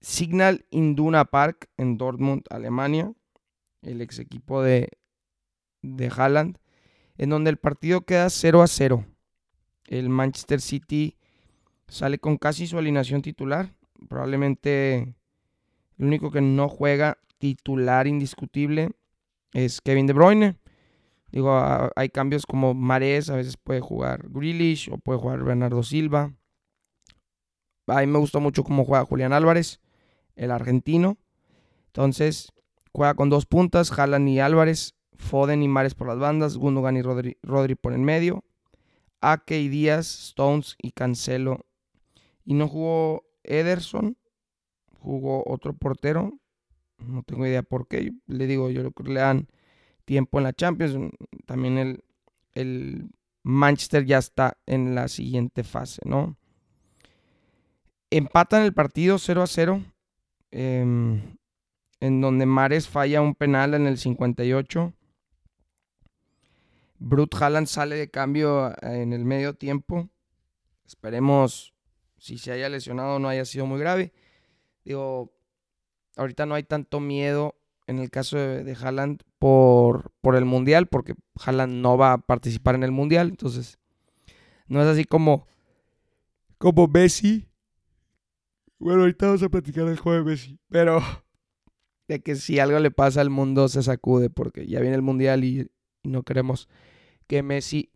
Signal 0.00 0.64
Induna 0.70 1.26
Park 1.26 1.68
en 1.76 1.98
Dortmund, 1.98 2.44
Alemania, 2.50 3.12
el 3.82 4.00
ex 4.00 4.18
equipo 4.18 4.62
de, 4.62 4.88
de 5.82 6.08
Haaland, 6.08 6.58
en 7.18 7.30
donde 7.30 7.50
el 7.50 7.58
partido 7.58 8.02
queda 8.02 8.30
0 8.30 8.62
a 8.62 8.66
0. 8.66 9.04
El 9.86 10.08
Manchester 10.08 10.60
City 10.60 11.16
sale 11.88 12.18
con 12.18 12.38
casi 12.38 12.66
su 12.66 12.78
alineación 12.78 13.20
titular, 13.22 13.74
Probablemente 14.08 15.14
el 15.98 16.04
único 16.06 16.30
que 16.30 16.40
no 16.40 16.68
juega 16.68 17.18
titular 17.40 18.06
indiscutible 18.06 18.90
es 19.52 19.80
Kevin 19.80 20.06
De 20.06 20.12
Bruyne. 20.12 20.56
Digo, 21.32 21.60
hay 21.96 22.08
cambios 22.10 22.46
como 22.46 22.74
Mares, 22.74 23.30
a 23.30 23.36
veces 23.36 23.56
puede 23.56 23.80
jugar 23.80 24.28
Grealish 24.28 24.90
o 24.92 24.98
puede 24.98 25.18
jugar 25.18 25.42
Bernardo 25.42 25.82
Silva. 25.82 26.32
A 27.86 28.00
mí 28.00 28.06
me 28.06 28.18
gustó 28.18 28.40
mucho 28.40 28.62
cómo 28.62 28.84
juega 28.84 29.04
Julián 29.04 29.32
Álvarez, 29.32 29.80
el 30.36 30.50
argentino. 30.50 31.16
Entonces, 31.86 32.52
juega 32.92 33.14
con 33.14 33.30
dos 33.30 33.46
puntas, 33.46 33.90
Jalan 33.90 34.28
y 34.28 34.38
Álvarez, 34.40 34.94
Foden 35.16 35.62
y 35.62 35.68
Mares 35.68 35.94
por 35.94 36.08
las 36.08 36.18
bandas, 36.18 36.56
Gundogan 36.56 36.96
y 36.96 37.02
Rodri, 37.02 37.38
Rodri 37.42 37.74
por 37.74 37.92
el 37.92 38.00
medio, 38.00 38.44
Ake 39.20 39.60
y 39.60 39.68
Díaz, 39.68 40.06
Stones 40.30 40.76
y 40.80 40.92
Cancelo. 40.92 41.66
Y 42.44 42.54
no 42.54 42.68
jugó 42.68 43.24
Ederson, 43.44 44.16
jugó 44.98 45.44
otro 45.46 45.72
portero, 45.74 46.32
no 47.06 47.22
tengo 47.22 47.46
idea 47.46 47.62
por 47.62 47.88
qué, 47.88 48.12
le 48.26 48.46
digo, 48.46 48.70
yo 48.70 48.80
creo 48.80 48.92
que 48.92 49.12
le 49.12 49.20
dan 49.20 49.48
tiempo 50.04 50.38
en 50.38 50.44
la 50.44 50.52
Champions, 50.52 51.12
también 51.46 51.78
el, 51.78 52.04
el 52.52 53.10
Manchester 53.42 54.04
ya 54.04 54.18
está 54.18 54.58
en 54.66 54.94
la 54.94 55.08
siguiente 55.08 55.64
fase, 55.64 56.02
¿no? 56.04 56.36
Empatan 58.10 58.64
el 58.64 58.74
partido 58.74 59.18
0 59.18 59.42
a 59.42 59.46
0, 59.46 59.84
em, 60.50 61.36
en 62.00 62.20
donde 62.20 62.44
Mares 62.44 62.88
falla 62.88 63.20
un 63.20 63.34
penal 63.34 63.74
en 63.74 63.86
el 63.86 63.98
58. 63.98 64.92
Brut 66.98 67.34
Haaland 67.34 67.66
sale 67.66 67.96
de 67.96 68.10
cambio 68.10 68.74
en 68.82 69.12
el 69.12 69.24
medio 69.24 69.54
tiempo. 69.54 70.08
Esperemos 70.84 71.72
si 72.18 72.36
se 72.36 72.52
haya 72.52 72.68
lesionado 72.68 73.18
no 73.18 73.28
haya 73.28 73.44
sido 73.44 73.64
muy 73.64 73.78
grave. 73.80 74.12
Digo, 74.84 75.32
ahorita 76.20 76.44
no 76.44 76.54
hay 76.54 76.62
tanto 76.62 77.00
miedo 77.00 77.56
en 77.86 77.98
el 77.98 78.10
caso 78.10 78.36
de, 78.36 78.62
de 78.62 78.74
Haaland 78.74 79.22
por, 79.38 80.12
por 80.20 80.36
el 80.36 80.44
Mundial, 80.44 80.86
porque 80.86 81.14
Haaland 81.34 81.80
no 81.80 81.96
va 81.96 82.12
a 82.12 82.18
participar 82.18 82.74
en 82.74 82.82
el 82.82 82.92
Mundial, 82.92 83.28
entonces 83.28 83.78
no 84.68 84.82
es 84.82 84.86
así 84.86 85.04
como, 85.04 85.46
como 86.58 86.86
Messi. 86.86 87.48
Bueno, 88.78 89.00
ahorita 89.00 89.26
vamos 89.26 89.42
a 89.42 89.48
platicar 89.48 89.86
del 89.86 89.98
juego 89.98 90.18
de 90.22 90.30
Messi, 90.30 90.58
pero 90.68 91.00
de 92.08 92.20
que 92.20 92.36
si 92.36 92.58
algo 92.58 92.78
le 92.78 92.90
pasa 92.90 93.22
al 93.22 93.30
mundo 93.30 93.68
se 93.68 93.82
sacude, 93.82 94.28
porque 94.28 94.66
ya 94.66 94.80
viene 94.80 94.96
el 94.96 95.02
Mundial 95.02 95.42
y 95.42 95.70
no 96.04 96.22
queremos 96.22 96.68
que 97.26 97.42
Messi 97.42 97.90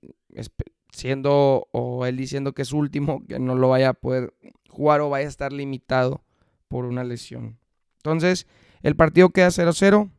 siendo 0.92 1.68
o 1.72 2.06
él 2.06 2.16
diciendo 2.16 2.54
que 2.54 2.62
es 2.62 2.72
último, 2.72 3.22
que 3.26 3.38
no 3.38 3.54
lo 3.54 3.68
vaya 3.68 3.90
a 3.90 3.94
poder 3.94 4.32
jugar 4.70 5.02
o 5.02 5.10
vaya 5.10 5.26
a 5.26 5.30
estar 5.30 5.52
limitado 5.52 6.24
por 6.68 6.86
una 6.86 7.04
lesión. 7.04 7.58
Entonces, 8.04 8.46
el 8.82 8.96
partido 8.96 9.30
queda 9.30 9.48
0-0. 9.48 10.10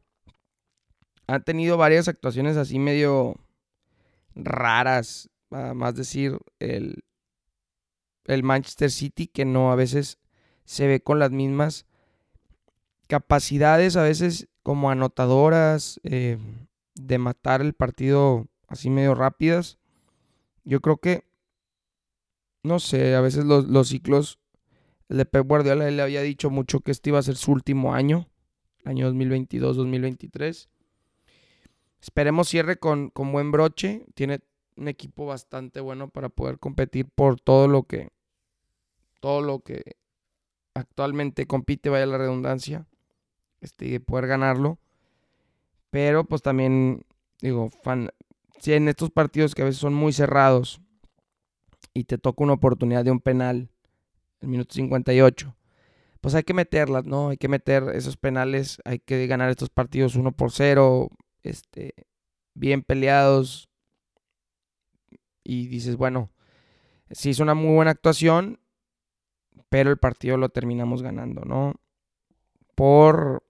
Ha 1.28 1.40
tenido 1.42 1.78
varias 1.78 2.08
actuaciones 2.08 2.58
así 2.58 2.80
medio 2.80 3.36
raras, 4.34 5.30
más 5.50 5.96
decir, 5.96 6.40
el, 6.60 7.04
el 8.26 8.44
Manchester 8.44 8.90
City, 8.92 9.28
que 9.28 9.46
no 9.46 9.72
a 9.72 9.76
veces 9.76 10.18
se 10.66 10.88
ve 10.88 11.02
con 11.02 11.20
las 11.20 11.32
mismas 11.32 11.86
capacidades, 13.08 13.96
a 13.96 14.04
veces 14.04 14.48
como 14.64 14.90
anotadoras, 14.90 16.00
eh, 16.04 16.40
de 16.96 17.18
matar 17.18 17.62
el 17.62 17.74
partido 17.74 18.48
así 18.68 18.90
medio 18.90 19.14
rápidas. 19.14 19.78
Yo 20.64 20.82
creo 20.82 20.98
que, 20.98 21.24
no 22.64 22.80
sé, 22.80 23.16
a 23.16 23.22
veces 23.22 23.46
los, 23.46 23.88
ciclos, 23.88 24.40
el 25.10 25.18
de 25.18 25.26
Pep 25.26 25.48
Guardiola 25.48 25.90
le 25.90 26.02
había 26.02 26.22
dicho 26.22 26.50
mucho 26.50 26.80
que 26.80 26.92
este 26.92 27.10
iba 27.10 27.20
a 27.20 27.24
ser 27.24 27.36
su 27.36 27.52
último 27.52 27.94
año, 27.94 28.28
año 28.84 29.12
2022-2023. 29.12 30.68
Esperemos 32.02 32.50
cierre 32.50 32.78
con, 32.78 33.10
con 33.10 33.32
buen 33.32 33.52
broche. 33.52 34.06
Tiene 34.14 34.42
un 34.76 34.88
equipo 34.88 35.26
bastante 35.26 35.80
bueno 35.80 36.10
para 36.10 36.30
poder 36.30 36.60
competir 36.60 37.08
por 37.10 37.40
todo 37.40 37.68
lo 37.68 37.84
que 37.84 38.10
todo 39.20 39.42
lo 39.42 39.62
que 39.62 39.98
actualmente 40.76 41.48
compite, 41.48 41.90
vaya 41.90 42.06
la 42.06 42.20
redundancia, 42.20 42.86
este, 43.62 44.00
poder 44.00 44.28
ganarlo. 44.28 44.78
Pero 45.90 46.26
pues 46.26 46.42
también, 46.44 47.06
digo, 47.42 47.70
fan, 47.70 48.12
si 48.60 48.74
en 48.74 48.88
estos 48.88 49.10
partidos 49.10 49.56
que 49.56 49.64
a 49.64 49.66
veces 49.66 49.80
son 49.80 49.94
muy 49.94 50.14
cerrados 50.14 50.82
y 51.94 52.04
te 52.04 52.18
toca 52.18 52.44
una 52.44 52.54
oportunidad 52.54 53.04
de 53.04 53.12
un 53.12 53.20
penal, 53.20 53.72
el 54.46 54.52
minuto 54.52 54.74
58, 54.76 55.56
pues 56.22 56.36
hay 56.36 56.44
que 56.44 56.54
meterlas, 56.54 57.06
¿no? 57.06 57.30
Hay 57.30 57.38
que 57.38 57.48
meter 57.48 57.84
esos 57.94 58.18
penales, 58.18 58.80
hay 58.86 59.00
que 59.00 59.28
ganar 59.28 59.50
estos 59.50 59.70
partidos 59.70 60.16
1 60.16 60.32
por 60.32 60.52
0, 60.52 61.10
este, 61.44 61.94
bien 62.54 62.82
peleados. 62.84 63.70
Y 65.44 65.68
dices, 65.68 65.98
bueno, 65.98 66.32
sí 67.12 67.32
es 67.32 67.40
una 67.40 67.54
muy 67.54 67.76
buena 67.76 67.92
actuación, 67.92 68.60
pero 69.70 69.92
el 69.92 69.98
partido 69.98 70.38
lo 70.38 70.50
terminamos 70.50 71.02
ganando, 71.02 71.42
¿no? 71.46 71.76
Por, 72.76 73.44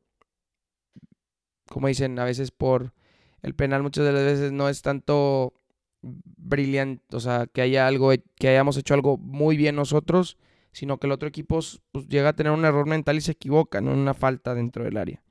como 1.70 1.88
dicen, 1.88 2.20
a 2.20 2.26
veces 2.26 2.52
por 2.52 2.94
el 3.42 3.56
penal 3.56 3.84
muchas 3.84 4.06
de 4.06 4.12
las 4.12 4.24
veces 4.24 4.52
no 4.52 4.70
es 4.70 4.82
tanto 4.82 5.54
brillante, 6.02 7.16
o 7.16 7.20
sea, 7.20 7.48
que 7.48 7.62
haya 7.62 7.88
algo, 7.88 8.12
que 8.36 8.50
hayamos 8.50 8.78
hecho 8.78 8.94
algo 8.94 9.18
muy 9.18 9.58
bien 9.58 9.76
nosotros, 9.76 10.38
sino 10.76 10.98
que 10.98 11.08
el 11.08 11.14
otro 11.14 11.30
equipo 11.30 11.62
pues, 11.94 12.08
llega 12.10 12.30
a 12.30 12.36
tener 12.36 12.52
un 12.52 12.66
error 12.66 12.86
mental 12.86 13.16
y 13.16 13.22
se 13.22 13.32
equivoca, 13.32 13.80
no 13.80 13.94
una 13.94 14.14
falta 14.14 14.54
dentro 14.54 14.84
del 14.84 14.98
área. 14.98 15.24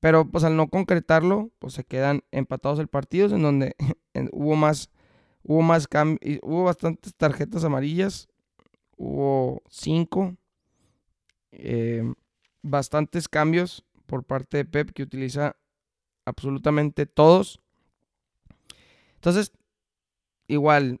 Pero 0.00 0.28
pues 0.28 0.42
al 0.42 0.56
no 0.56 0.68
concretarlo, 0.68 1.52
pues 1.60 1.74
se 1.74 1.84
quedan 1.84 2.24
empatados 2.32 2.80
el 2.80 2.88
partido, 2.88 3.32
en 3.36 3.42
donde 3.42 3.76
hubo 4.32 4.56
más, 4.56 4.90
hubo 5.44 5.62
más 5.62 5.88
hubo 6.42 6.64
bastantes 6.64 7.14
tarjetas 7.14 7.62
amarillas, 7.62 8.28
hubo 8.96 9.62
cinco, 9.68 10.34
eh, 11.52 12.02
bastantes 12.60 13.28
cambios 13.28 13.84
por 14.06 14.24
parte 14.24 14.56
de 14.56 14.64
Pep 14.64 14.90
que 14.90 15.04
utiliza 15.04 15.54
absolutamente 16.24 17.06
todos. 17.06 17.60
Entonces, 19.14 19.52
igual, 20.48 21.00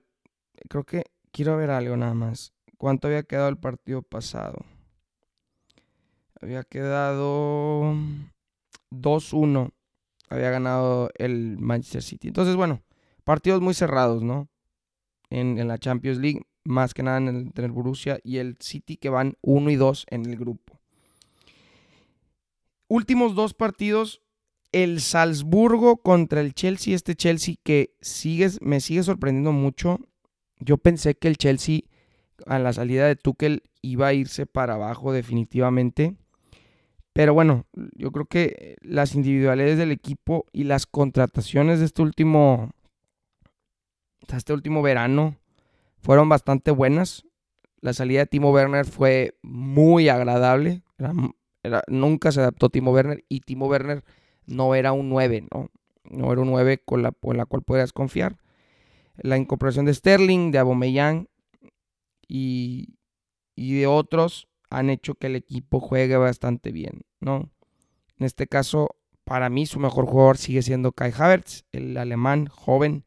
creo 0.68 0.84
que 0.84 1.06
quiero 1.32 1.56
ver 1.56 1.70
algo 1.70 1.96
nada 1.96 2.14
más. 2.14 2.52
¿Cuánto 2.78 3.08
había 3.08 3.24
quedado 3.24 3.48
el 3.48 3.58
partido 3.58 4.02
pasado? 4.02 4.64
Había 6.40 6.62
quedado 6.62 7.92
2-1. 8.92 9.72
Había 10.30 10.50
ganado 10.50 11.10
el 11.16 11.58
Manchester 11.58 12.02
City. 12.02 12.28
Entonces, 12.28 12.54
bueno, 12.54 12.82
partidos 13.24 13.60
muy 13.60 13.74
cerrados, 13.74 14.22
¿no? 14.22 14.48
En, 15.30 15.66
la 15.66 15.78
Champions 15.78 16.18
League, 16.18 16.42
más 16.64 16.94
que 16.94 17.02
nada 17.02 17.18
entre 17.18 17.66
el 17.66 17.72
Borussia 17.72 18.20
y 18.22 18.38
el 18.38 18.56
City, 18.60 18.96
que 18.96 19.08
van 19.08 19.36
1 19.42 19.70
y 19.70 19.76
2 19.76 20.06
en 20.10 20.26
el 20.26 20.36
grupo. 20.36 20.78
Últimos 22.86 23.34
dos 23.34 23.54
partidos, 23.54 24.22
el 24.70 25.00
Salzburgo 25.00 25.96
contra 25.96 26.40
el 26.40 26.54
Chelsea. 26.54 26.94
Este 26.94 27.16
Chelsea 27.16 27.56
que 27.64 27.96
sigue, 28.00 28.48
me 28.60 28.80
sigue 28.80 29.02
sorprendiendo 29.02 29.50
mucho. 29.50 29.98
Yo 30.60 30.78
pensé 30.78 31.16
que 31.16 31.28
el 31.28 31.36
Chelsea 31.36 31.80
a 32.46 32.58
la 32.58 32.72
salida 32.72 33.06
de 33.06 33.16
Tuchel 33.16 33.62
iba 33.82 34.08
a 34.08 34.12
irse 34.12 34.46
para 34.46 34.74
abajo 34.74 35.12
definitivamente. 35.12 36.16
Pero 37.12 37.34
bueno, 37.34 37.66
yo 37.96 38.12
creo 38.12 38.26
que 38.26 38.76
las 38.80 39.14
individualidades 39.14 39.78
del 39.78 39.90
equipo 39.90 40.46
y 40.52 40.64
las 40.64 40.86
contrataciones 40.86 41.80
de 41.80 41.86
este 41.86 42.02
último, 42.02 42.70
este 44.28 44.52
último 44.52 44.82
verano 44.82 45.36
fueron 46.00 46.28
bastante 46.28 46.70
buenas. 46.70 47.24
La 47.80 47.92
salida 47.92 48.20
de 48.20 48.26
Timo 48.26 48.52
Werner 48.52 48.84
fue 48.84 49.36
muy 49.42 50.08
agradable. 50.08 50.82
nunca 51.88 52.30
se 52.30 52.40
adaptó 52.40 52.70
Timo 52.70 52.92
Werner 52.92 53.24
y 53.28 53.40
Timo 53.40 53.66
Werner 53.66 54.04
no 54.46 54.74
era 54.74 54.92
un 54.92 55.08
9, 55.08 55.48
¿no? 55.52 55.70
No 56.04 56.32
era 56.32 56.40
un 56.40 56.50
9 56.50 56.82
con 56.84 57.02
la, 57.02 57.12
con 57.12 57.36
la 57.36 57.46
cual 57.46 57.62
podías 57.62 57.92
confiar. 57.92 58.38
La 59.16 59.36
incorporación 59.36 59.84
de 59.84 59.94
Sterling, 59.94 60.52
de 60.52 60.58
Aubameyang 60.58 61.28
y, 62.28 62.94
de 63.56 63.86
otros 63.86 64.48
han 64.70 64.90
hecho 64.90 65.14
que 65.14 65.28
el 65.28 65.36
equipo 65.36 65.80
juegue 65.80 66.16
bastante 66.16 66.70
bien, 66.70 67.02
¿no? 67.20 67.50
En 68.18 68.26
este 68.26 68.46
caso, 68.46 68.96
para 69.24 69.48
mí 69.48 69.66
su 69.66 69.80
mejor 69.80 70.06
jugador 70.06 70.36
sigue 70.36 70.62
siendo 70.62 70.92
Kai 70.92 71.12
Havertz, 71.16 71.64
el 71.72 71.96
alemán 71.96 72.46
joven 72.46 73.04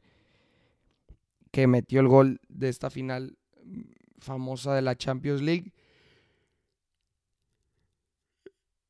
que 1.51 1.67
metió 1.67 1.99
el 1.99 2.07
gol 2.07 2.41
de 2.49 2.69
esta 2.69 2.89
final 2.89 3.37
famosa 4.19 4.73
de 4.73 4.81
la 4.81 4.95
Champions 4.95 5.41
League. 5.41 5.73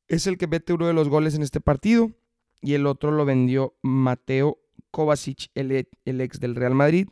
Es 0.08 0.26
el 0.26 0.38
que 0.38 0.46
mete 0.46 0.72
uno 0.72 0.86
de 0.86 0.92
los 0.92 1.08
goles 1.08 1.34
en 1.34 1.42
este 1.42 1.60
partido 1.60 2.10
y 2.60 2.74
el 2.74 2.86
otro 2.86 3.10
lo 3.10 3.24
vendió 3.24 3.74
Mateo 3.82 4.58
Kovacic, 4.90 5.50
el, 5.54 5.88
el 6.04 6.20
ex 6.20 6.38
del 6.38 6.54
Real 6.54 6.74
Madrid. 6.74 7.08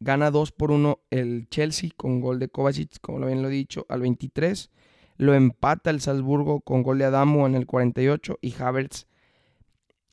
Gana 0.00 0.30
2 0.30 0.52
por 0.52 0.70
1 0.70 0.98
el 1.10 1.48
Chelsea 1.48 1.90
con 1.96 2.20
gol 2.20 2.38
de 2.38 2.48
Kovacic, 2.48 3.00
como 3.00 3.24
bien 3.26 3.42
lo 3.42 3.48
he 3.48 3.52
dicho, 3.52 3.86
al 3.88 4.00
23. 4.00 4.70
Lo 5.16 5.34
empata 5.34 5.90
el 5.90 6.00
Salzburgo 6.00 6.60
con 6.60 6.82
gol 6.82 6.98
de 6.98 7.04
Adamo 7.04 7.46
en 7.46 7.54
el 7.54 7.66
48 7.66 8.38
y 8.40 8.54
Havertz 8.60 9.06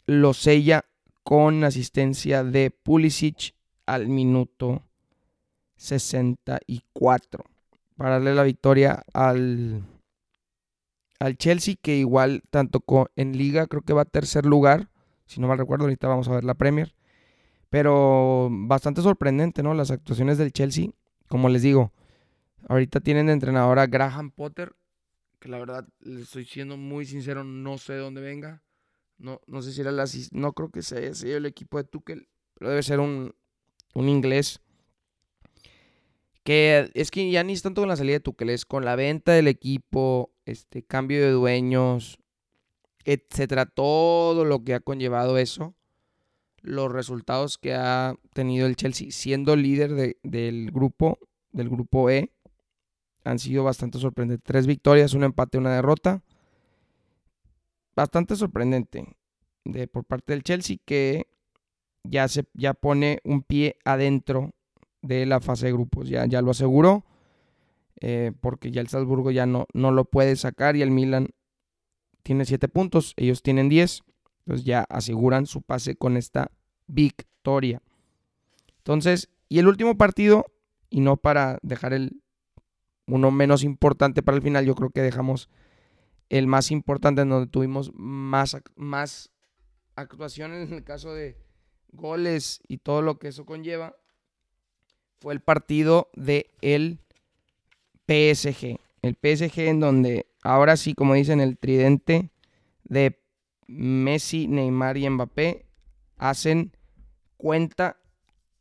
lo 0.06 0.34
sella 0.34 0.86
con 1.24 1.64
asistencia 1.64 2.44
de 2.44 2.72
Pulisic 2.72 3.54
al 3.86 4.08
minuto 4.08 4.84
64 5.78 7.46
para 7.96 8.12
darle 8.12 8.36
la 8.36 8.44
victoria 8.44 9.04
al, 9.14 9.84
al 11.20 11.38
Chelsea 11.38 11.76
que 11.82 11.98
igual 11.98 12.44
tanto 12.50 12.84
en 13.16 13.38
liga 13.38 13.68
creo 13.68 13.82
que 13.82 13.94
va 13.94 14.02
a 14.02 14.06
tercer 14.06 14.46
lugar, 14.46 14.90
si 15.26 15.40
no 15.40 15.48
mal 15.48 15.58
recuerdo, 15.58 15.86
ahorita 15.86 16.08
vamos 16.08 16.28
a 16.28 16.34
ver 16.34 16.44
la 16.44 16.56
Premier. 16.56 16.94
Pero 17.72 18.50
bastante 18.51 19.01
sorprendente, 19.01 19.63
¿no? 19.63 19.74
Las 19.74 19.92
actuaciones 19.92 20.38
del 20.38 20.51
Chelsea. 20.51 20.90
Como 21.29 21.48
les 21.48 21.62
digo, 21.62 21.94
ahorita 22.68 23.00
tienen 23.00 23.27
de 23.27 23.31
entrenador 23.31 23.79
a 23.79 23.88
Graham 23.88 24.29
Potter, 24.29 24.75
que 25.40 25.48
la 25.48 25.57
verdad, 25.57 25.88
les 26.01 26.24
estoy 26.24 26.44
siendo 26.44 26.75
muy 26.75 27.05
sincero, 27.05 27.46
no 27.46 27.77
sé 27.77 27.94
de 27.94 28.00
dónde 28.00 28.20
venga. 28.20 28.62
No, 29.18 29.40
no 29.48 29.62
sé 29.62 29.72
si 29.72 29.79
era 29.79 29.94
la... 29.94 30.03
No 30.31 30.51
creo 30.51 30.70
que 30.70 30.81
sea 30.81 31.00
el 31.00 31.46
equipo 31.46 31.77
de 31.77 31.86
Tuchel, 31.86 32.27
pero 32.55 32.72
debe 32.72 32.84
ser 32.84 33.00
un, 33.00 33.34
un 33.94 34.10
inglés. 34.10 34.60
Que 36.44 36.92
es 36.94 37.10
que 37.10 37.31
ya 37.31 37.42
ni 37.46 37.53
es 37.53 37.62
tanto 37.62 37.81
con 37.81 37.88
la 37.88 37.96
salida 37.96 38.16
de 38.16 38.20
Tuchel, 38.20 38.50
es 38.50 38.66
con 38.66 38.84
la 38.84 38.98
venta 38.98 39.31
del 39.31 39.48
equipo, 39.48 40.34
este 40.44 40.84
cambio 40.84 41.22
de 41.22 41.31
dueños, 41.31 42.20
etcétera, 43.05 43.66
todo 43.66 44.44
lo 44.44 44.66
que 44.66 44.74
ha 44.74 44.81
conllevado 44.81 45.38
eso 45.38 45.74
los 46.62 46.92
resultados 46.92 47.58
que 47.58 47.74
ha 47.74 48.16
tenido 48.34 48.68
el 48.68 48.76
Chelsea 48.76 49.12
siendo 49.12 49.56
líder 49.56 50.18
del 50.24 50.72
grupo, 50.72 51.20
del 51.52 51.70
grupo 51.70 52.10
E, 52.10 52.32
han 53.24 53.40
sido 53.40 53.64
bastante 53.64 54.00
sorprendentes. 54.00 54.44
Tres 54.44 54.68
victorias, 54.68 55.14
un 55.14 55.24
empate, 55.24 55.58
una 55.58 55.74
derrota. 55.76 56.24
Bastante 57.96 58.36
sorprendente 58.36 59.16
de, 59.66 59.88
por 59.88 60.06
parte 60.06 60.34
del 60.34 60.44
Chelsea 60.44 60.78
que 60.86 61.28
ya, 62.04 62.28
se, 62.28 62.46
ya 62.54 62.74
pone 62.74 63.20
un 63.24 63.44
pie 63.44 63.78
adentro 63.86 64.52
de 65.02 65.26
la 65.26 65.40
fase 65.40 65.68
de 65.68 65.74
grupos. 65.74 66.10
Ya, 66.10 66.26
ya 66.26 66.42
lo 66.42 66.52
aseguró. 66.52 67.06
Eh, 68.04 68.32
porque 68.42 68.72
ya 68.72 68.82
el 68.82 68.88
Salzburgo 68.88 69.30
ya 69.30 69.46
no, 69.46 69.68
no 69.74 69.92
lo 69.92 70.06
puede 70.06 70.36
sacar 70.36 70.76
y 70.76 70.82
el 70.82 70.90
Milan 70.90 71.30
tiene 72.24 72.46
siete 72.46 72.68
puntos, 72.68 73.14
ellos 73.16 73.44
tienen 73.44 73.70
10. 73.70 74.02
Entonces 74.46 74.66
ya 74.66 74.86
aseguran 74.90 75.46
su 75.46 75.62
pase 75.62 75.96
con 75.96 76.18
esta 76.18 76.51
victoria. 76.88 77.82
Entonces, 78.77 79.30
y 79.50 79.60
el 79.60 79.68
último 79.68 79.98
partido, 79.98 80.46
y 80.90 81.01
no 81.01 81.18
para 81.18 81.60
dejar 81.62 81.94
el 81.94 82.22
uno 83.08 83.32
menos 83.32 83.64
importante 83.64 84.24
para 84.24 84.38
el 84.38 84.44
final, 84.44 84.66
yo 84.66 84.75
creo 84.75 84.90
que 84.90 85.01
dejamos 85.01 85.50
el 86.30 86.48
más 86.48 86.72
importante 86.72 87.22
en 87.22 87.30
donde 87.30 87.48
tuvimos 87.48 87.92
más, 87.94 88.58
más 88.75 89.30
actuaciones 89.96 90.70
en 90.70 90.77
el 90.77 90.84
caso 90.84 91.14
de 91.14 91.38
goles 91.92 92.62
y 92.68 92.77
todo 92.77 93.01
lo 93.01 93.20
que 93.20 93.27
eso 93.27 93.46
conlleva, 93.46 93.96
fue 95.20 95.34
el 95.34 95.42
partido 95.42 96.10
de 96.16 96.50
el 96.62 97.00
PSG. 98.08 98.80
El 99.01 99.16
PSG 99.16 99.60
en 99.68 99.80
donde 99.80 100.27
ahora 100.42 100.77
sí, 100.77 100.94
como 100.94 101.14
dicen, 101.14 101.42
el 101.42 101.58
tridente 101.58 102.32
de 102.84 103.21
Messi, 103.68 104.48
Neymar 104.48 104.98
y 104.98 105.10
Mbappé 105.10 105.66
hacen 106.18 106.76
cuenta 107.38 107.98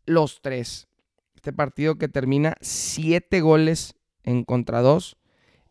los 0.07 0.41
tres. 0.43 0.89
Este 1.35 1.53
partido 1.53 1.97
que 1.97 2.09
termina 2.09 2.55
siete 2.61 3.41
goles 3.41 3.95
en 4.23 4.45
contra 4.45 4.81
dos, 4.81 5.17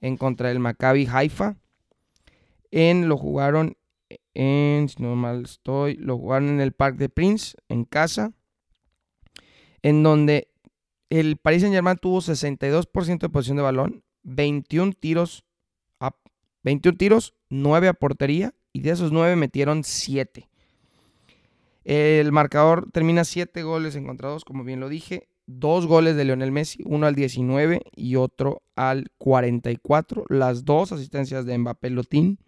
en 0.02 0.18
contra 0.18 0.50
del 0.50 0.60
Maccabi 0.60 1.08
Haifa. 1.08 1.58
En 2.72 3.08
lo 3.08 3.18
jugaron 3.18 3.78
en, 4.34 4.88
no 5.00 5.16
mal 5.16 5.44
estoy, 5.44 5.96
lo 5.96 6.18
jugaron 6.18 6.50
en 6.50 6.62
el 6.62 6.72
Parc 6.72 6.98
de 6.98 7.10
Prince, 7.10 7.58
en 7.68 7.84
casa, 7.84 8.34
en 9.82 10.04
donde 10.04 10.52
el 11.10 11.38
Paris 11.38 11.62
Saint 11.62 11.74
Germain 11.74 11.98
tuvo 11.98 12.22
62% 12.22 13.20
de 13.20 13.30
posición 13.30 13.58
de 13.58 13.64
balón, 13.64 14.04
21 14.24 14.94
tiros, 14.94 15.44
a, 16.00 16.16
21 16.64 16.98
tiros, 16.98 17.36
9 17.50 17.88
a 17.88 17.94
portería 17.94 18.54
y 18.80 18.82
de 18.82 18.92
esos 18.92 19.12
9 19.12 19.36
metieron 19.36 19.84
7. 19.84 20.48
El 21.84 22.32
marcador 22.32 22.90
termina 22.94 23.26
7 23.26 23.62
goles 23.62 23.98
encontrados, 23.98 24.46
como 24.46 24.64
bien 24.64 24.80
lo 24.80 24.88
dije. 24.88 25.28
Dos 25.48 25.86
goles 25.86 26.16
de 26.16 26.24
Lionel 26.24 26.54
Messi, 26.54 26.82
uno 26.86 27.06
al 27.06 27.16
19 27.16 27.82
y 27.94 28.16
otro 28.16 28.62
al 28.78 29.12
44. 29.18 30.24
Las 30.30 30.64
dos 30.64 30.94
asistencias 30.94 31.46
de 31.46 31.58
Mbappé 31.58 31.90
Lotín. 31.90 32.40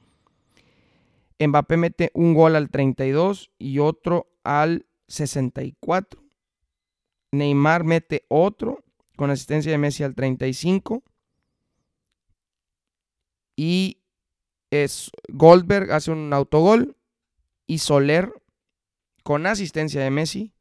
Mbappé 1.38 1.76
mete 1.76 2.12
un 2.14 2.34
gol 2.34 2.56
al 2.56 2.70
32 2.70 3.52
y 3.60 3.80
otro 3.80 4.28
al 4.46 4.86
64. 5.10 6.24
Neymar 7.34 7.84
mete 7.84 8.24
otro 8.30 8.86
con 9.18 9.32
asistencia 9.32 9.74
de 9.74 9.78
Messi 9.78 10.04
al 10.04 10.16
35. 10.16 11.04
Y 13.58 14.01
es 14.72 15.12
Goldberg 15.30 15.92
hace 15.92 16.12
un 16.12 16.34
autogol 16.34 16.96
y 17.68 17.78
Soler, 17.78 18.34
con 19.24 19.46
asistencia 19.46 20.02
de 20.02 20.10
Messi, 20.10 20.54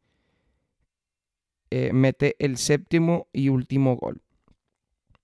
eh, 1.71 1.93
mete 1.93 2.37
el 2.41 2.59
séptimo 2.59 3.29
y 3.33 3.49
último 3.49 3.97
gol. 3.97 4.21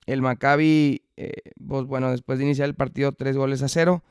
El 0.07 0.22
Maccabi, 0.22 1.03
eh, 1.16 1.33
pues, 1.66 1.85
bueno, 1.85 2.11
después 2.12 2.38
de 2.38 2.44
iniciar 2.44 2.68
el 2.68 2.77
partido 2.77 3.12
tres 3.12 3.37
goles 3.37 3.62
a 3.62 3.68
cero, 3.68 4.05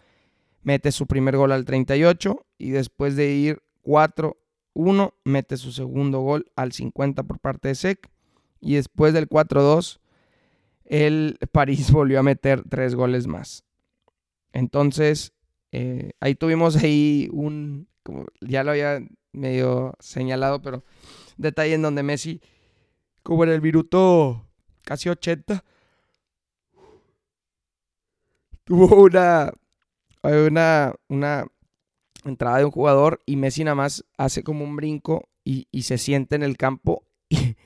mete 0.62 0.92
su 0.92 1.08
primer 1.08 1.38
gol 1.38 1.54
al 1.54 1.64
38 1.64 2.46
y 2.58 2.72
después 2.72 3.16
de 3.16 3.32
ir 3.34 3.64
4-1, 3.84 5.14
mete 5.24 5.56
su 5.56 5.72
segundo 5.72 6.20
gol 6.20 6.52
al 6.56 6.74
50 6.74 7.24
por 7.24 7.40
parte 7.40 7.70
de 7.70 7.76
Sec. 7.76 8.10
Y 8.60 8.76
después 8.76 9.14
del 9.14 9.30
4-2, 9.30 10.00
el 10.84 11.38
París 11.52 11.92
volvió 11.94 12.20
a 12.20 12.24
meter 12.24 12.64
tres 12.68 12.96
goles 12.96 13.28
más. 13.28 13.64
Entonces, 14.56 15.34
Eh, 15.78 16.12
ahí 16.22 16.36
tuvimos 16.36 16.76
ahí 16.84 17.28
un, 17.34 17.90
ya 18.40 18.64
lo 18.64 18.72
había 18.72 19.02
medio 19.34 19.94
señalado, 20.00 20.62
pero 20.62 20.86
detalle 21.36 21.74
en 21.74 21.82
donde 21.82 22.02
Messi, 22.02 22.40
en 23.44 23.50
el 23.50 23.62
minuto 23.62 24.48
casi 24.84 25.10
80, 25.10 25.66
tuvo 28.64 29.04
una, 29.04 29.52
una, 30.24 30.94
una 31.10 31.46
entrada 32.24 32.60
de 32.60 32.66
un 32.66 32.72
jugador 32.72 33.22
y 33.26 33.36
Messi 33.36 33.66
nada 33.66 33.76
más 33.76 34.06
hace 34.18 34.44
como 34.44 34.64
un 34.64 34.78
brinco 34.78 35.28
y, 35.44 35.68
se 35.82 35.98
siente 35.98 36.36
en 36.36 36.44
el 36.44 36.56
campo 36.56 37.04
y, 37.30 37.58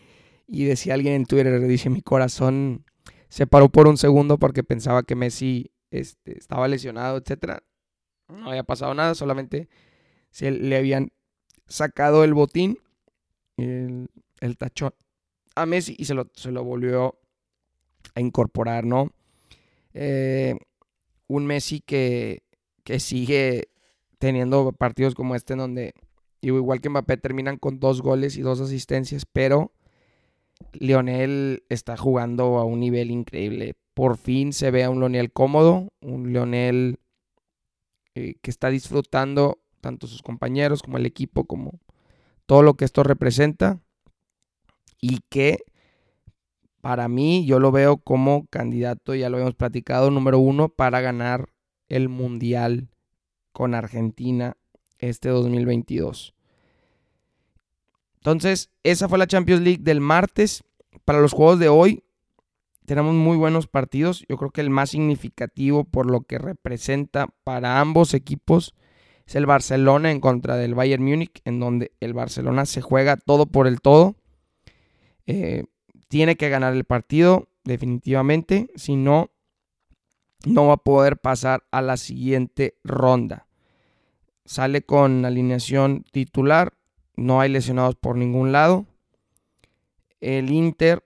y, 0.48 0.64
decía 0.64 0.96
alguien 0.96 1.14
en 1.14 1.26
Twitter, 1.26 1.62
dice, 1.68 1.92
mi 1.92 2.02
corazón 2.02 2.86
se 3.30 3.46
paró 3.46 3.70
por 3.70 3.88
un 3.88 3.98
segundo 3.98 4.40
porque 4.40 4.64
pensaba 4.64 5.04
que 5.04 5.16
Messi 5.16 5.72
este, 5.92 6.38
estaba 6.38 6.68
lesionado, 6.68 7.18
etcétera. 7.18 7.64
No 8.28 8.50
había 8.50 8.64
pasado 8.64 8.94
nada, 8.94 9.16
solamente 9.16 9.70
se 10.32 10.52
le 10.52 10.78
habían 10.78 11.12
sacado 11.68 12.24
el 12.24 12.34
botín, 12.34 12.78
el, 13.58 14.08
el 14.40 14.58
tachón 14.58 14.94
a 15.60 15.66
Messi 15.66 15.96
y 15.98 16.06
se 16.06 16.14
lo, 16.14 16.30
se 16.34 16.52
lo 16.52 16.64
volvió 16.64 17.20
a 18.16 18.22
incorporar, 18.22 18.86
¿no? 18.86 19.12
Eh, 19.94 20.56
un 21.28 21.46
Messi 21.46 21.82
que, 21.82 22.44
que 22.84 23.00
sigue 23.00 23.70
teniendo 24.18 24.72
partidos 24.72 25.16
como 25.16 25.36
este 25.36 25.54
en 25.54 25.60
donde, 25.60 25.94
igual 26.42 26.82
que 26.82 26.90
Mbappé, 26.90 27.18
terminan 27.18 27.58
con 27.58 27.80
dos 27.80 28.02
goles 28.02 28.38
y 28.38 28.42
dos 28.42 28.62
asistencias, 28.62 29.26
pero 29.26 29.74
Lionel 30.74 31.64
está 31.70 31.98
jugando 31.98 32.58
a 32.58 32.66
un 32.66 32.80
nivel 32.80 33.12
increíble. 33.12 33.76
Por 33.94 34.18
fin 34.18 34.54
se 34.54 34.72
ve 34.72 34.84
a 34.84 34.90
un 34.90 35.00
Lionel 35.00 35.32
cómodo, 35.32 35.90
un 36.02 36.32
Lionel 36.32 37.00
eh, 38.16 38.36
que 38.42 38.52
está 38.52 38.70
disfrutando 38.70 39.60
tanto 39.82 40.08
sus 40.08 40.22
compañeros 40.22 40.82
como 40.82 40.98
el 40.98 41.06
equipo, 41.06 41.46
como 41.46 41.80
todo 42.46 42.64
lo 42.64 42.76
que 42.76 42.86
esto 42.86 43.04
representa. 43.04 43.80
Y 45.02 45.20
que 45.30 45.60
para 46.82 47.08
mí 47.08 47.46
yo 47.46 47.60
lo 47.60 47.72
veo 47.72 47.98
como 47.98 48.46
candidato, 48.48 49.16
ya 49.16 49.30
lo 49.30 49.38
habíamos 49.38 49.56
platicado, 49.56 50.12
número 50.12 50.40
uno 50.40 50.70
para 50.70 51.02
ganar 51.02 51.50
el 51.88 52.10
Mundial 52.10 52.90
con 53.52 53.74
Argentina 53.74 54.56
este 54.98 55.30
2022. 55.30 56.34
Entonces, 58.20 58.70
esa 58.84 59.08
fue 59.08 59.18
la 59.18 59.28
Champions 59.28 59.62
League 59.62 59.84
del 59.84 60.02
martes. 60.02 60.64
Para 61.06 61.22
los 61.22 61.34
juegos 61.34 61.60
de 61.60 61.70
hoy, 61.70 62.04
tenemos 62.86 63.14
muy 63.14 63.38
buenos 63.38 63.68
partidos. 63.68 64.26
Yo 64.28 64.38
creo 64.38 64.52
que 64.52 64.62
el 64.62 64.70
más 64.70 64.90
significativo 64.90 65.84
por 65.84 66.10
lo 66.10 66.22
que 66.22 66.38
representa 66.38 67.28
para 67.44 67.80
ambos 67.80 68.14
equipos 68.14 68.76
es 69.26 69.36
el 69.36 69.46
Barcelona 69.46 70.10
en 70.10 70.20
contra 70.20 70.58
del 70.58 70.74
Bayern 70.74 71.04
Múnich, 71.04 71.42
en 71.46 71.60
donde 71.60 71.92
el 72.00 72.14
Barcelona 72.14 72.66
se 72.66 72.82
juega 72.82 73.16
todo 73.16 73.46
por 73.46 73.68
el 73.68 73.80
todo. 73.80 74.16
Eh, 75.28 75.66
tiene 76.08 76.36
que 76.36 76.50
ganar 76.50 76.74
el 76.74 76.84
partido, 76.84 77.48
definitivamente. 77.64 78.72
Si 78.76 78.96
no, 78.96 79.30
no 80.46 80.66
va 80.66 80.74
a 80.74 80.78
poder 80.78 81.18
pasar 81.18 81.64
a 81.70 81.84
la 81.84 81.96
siguiente 81.96 82.80
ronda. 82.84 83.46
Sale 84.46 84.82
con 84.82 85.24
alineación 85.26 86.06
titular. 86.12 86.74
No 87.20 87.42
hay 87.42 87.50
lesionados 87.50 87.96
por 87.96 88.16
ningún 88.16 88.54
lado. 88.54 88.86
El 90.22 90.52
Inter 90.52 91.04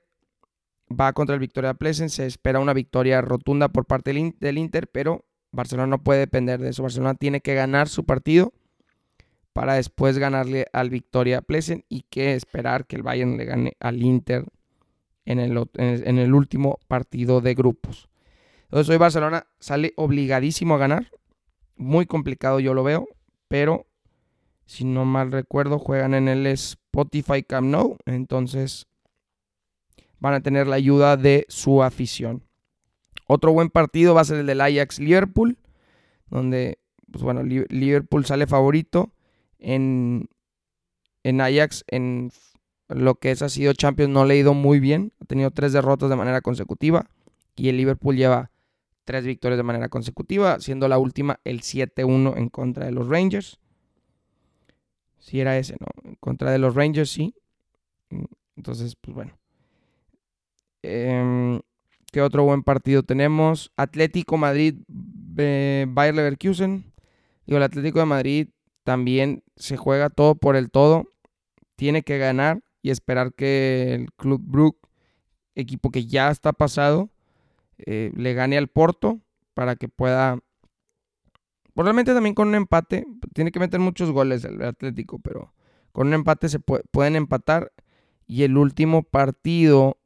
va 0.90 1.12
contra 1.14 1.34
el 1.34 1.40
Victoria 1.40 1.74
Plesen. 1.74 2.12
Se 2.12 2.28
espera 2.28 2.60
una 2.60 2.74
victoria 2.74 3.20
rotunda 3.22 3.70
por 3.70 3.86
parte 3.86 4.14
del 4.40 4.58
Inter, 4.60 4.88
pero 4.88 5.26
Barcelona 5.52 5.88
no 5.88 6.04
puede 6.04 6.20
depender 6.20 6.60
de 6.60 6.70
eso. 6.70 6.84
Barcelona 6.84 7.16
tiene 7.16 7.42
que 7.42 7.56
ganar 7.56 7.90
su 7.90 8.06
partido 8.06 8.54
para 9.54 9.74
después 9.74 10.20
ganarle 10.20 10.68
al 10.72 10.92
Victoria 10.92 11.42
Plesen 11.42 11.84
y 11.90 12.04
que 12.04 12.36
esperar 12.36 12.86
que 12.86 12.96
el 12.96 13.02
Bayern 13.02 13.36
le 13.36 13.46
gane 13.46 13.74
al 13.80 14.04
Inter 14.04 14.46
en 15.26 15.40
el, 15.40 15.68
en 15.74 16.20
el 16.20 16.34
último 16.36 16.80
partido 16.88 17.42
de 17.42 17.56
grupos. 17.56 18.08
Entonces 18.66 18.90
hoy 18.90 18.98
Barcelona 18.98 19.48
sale 19.60 19.94
obligadísimo 19.96 20.76
a 20.76 20.80
ganar. 20.80 21.10
Muy 21.76 22.06
complicado 22.06 22.60
yo 22.60 22.76
lo 22.76 22.84
veo, 22.84 23.08
pero 23.48 23.88
si 24.66 24.86
no 24.86 25.06
mal 25.06 25.32
recuerdo 25.32 25.80
juegan 25.80 26.14
en 26.14 26.28
el 26.28 26.46
Spotify 26.48 27.44
Camp 27.44 27.68
Nou, 27.68 27.98
entonces 28.06 28.88
van 30.20 30.34
a 30.34 30.42
tener 30.42 30.68
la 30.68 30.76
ayuda 30.76 31.18
de 31.18 31.46
su 31.50 31.84
afición. 31.84 32.44
Otro 33.28 33.54
buen 33.54 33.70
partido 33.70 34.14
va 34.14 34.22
a 34.22 34.26
ser 34.26 34.40
el 34.40 34.48
del 34.48 34.62
Ajax 34.62 35.00
Liverpool, 35.00 35.58
donde 36.30 36.80
pues 37.12 37.24
bueno, 37.24 37.44
Liverpool 37.44 38.26
sale 38.26 38.48
favorito 38.48 39.12
en, 39.60 40.30
en 41.24 41.42
Ajax 41.42 41.84
en 41.88 42.32
lo 42.90 43.16
que 43.16 43.32
es 43.32 43.42
ha 43.42 43.50
sido 43.50 43.74
Champions 43.74 44.12
no 44.12 44.26
le 44.26 44.34
ha 44.34 44.38
ido 44.38 44.54
muy 44.54 44.80
bien, 44.80 45.14
ha 45.22 45.26
tenido 45.26 45.52
tres 45.52 45.74
derrotas 45.74 46.10
de 46.10 46.16
manera 46.16 46.42
consecutiva 46.42 47.08
y 47.56 47.70
el 47.70 47.78
Liverpool 47.78 48.16
lleva 48.16 48.52
tres 49.06 49.26
victorias 49.26 49.58
de 49.58 49.64
manera 49.64 49.90
consecutiva, 49.90 50.60
siendo 50.60 50.88
la 50.88 50.98
última 50.98 51.40
el 51.44 51.62
7-1 51.62 52.38
en 52.38 52.50
contra 52.50 52.86
de 52.86 52.92
los 52.92 53.08
Rangers. 53.08 53.60
Si 55.24 55.40
era 55.40 55.58
ese, 55.58 55.78
¿no? 55.80 55.88
En 56.04 56.16
contra 56.16 56.52
de 56.52 56.60
los 56.60 56.76
Rangers, 56.76 57.10
sí. 57.10 57.34
Entonces, 58.58 58.98
pues 59.00 59.16
bueno. 59.16 59.40
Em, 60.82 61.62
¿Qué 62.12 62.22
otro 62.22 62.44
buen 62.44 62.62
partido 62.62 63.04
tenemos? 63.04 63.72
Atlético 63.78 64.36
Madrid, 64.36 64.76
eh, 65.38 65.86
Bayer 65.88 66.14
Leverkusen. 66.14 66.92
Digo, 67.46 67.56
el 67.58 67.64
Atlético 67.64 68.00
de 68.00 68.06
Madrid 68.06 68.50
también 68.84 69.44
se 69.56 69.78
juega 69.78 70.10
todo 70.10 70.36
por 70.36 70.58
el 70.58 70.70
todo. 70.70 71.08
Tiene 71.78 72.04
que 72.04 72.18
ganar 72.18 72.62
y 72.82 72.90
esperar 72.90 73.34
que 73.34 73.94
el 73.94 74.12
Club 74.18 74.42
Brook, 74.44 74.78
equipo 75.56 75.90
que 75.90 76.06
ya 76.06 76.30
está 76.32 76.52
pasado, 76.52 77.10
eh, 77.78 78.12
le 78.14 78.34
gane 78.34 78.58
al 78.58 78.68
Porto 78.68 79.22
para 79.54 79.78
que 79.78 79.88
pueda. 79.88 80.40
Probablemente 81.74 82.14
también 82.14 82.36
con 82.36 82.50
un 82.50 82.56
empate, 82.56 83.06
tiene 83.34 83.52
que 83.52 83.60
meter 83.60 83.80
muchos 83.80 84.12
goles 84.12 84.44
el 84.46 84.62
Atlético, 84.62 85.20
pero 85.20 85.54
con 85.92 86.08
un 86.08 86.14
empate 86.14 86.50
se 86.50 86.60
pueden 86.60 87.16
empatar. 87.16 87.72
Y 88.26 88.44
el 88.44 88.58
último 88.58 89.04
partido 89.04 89.98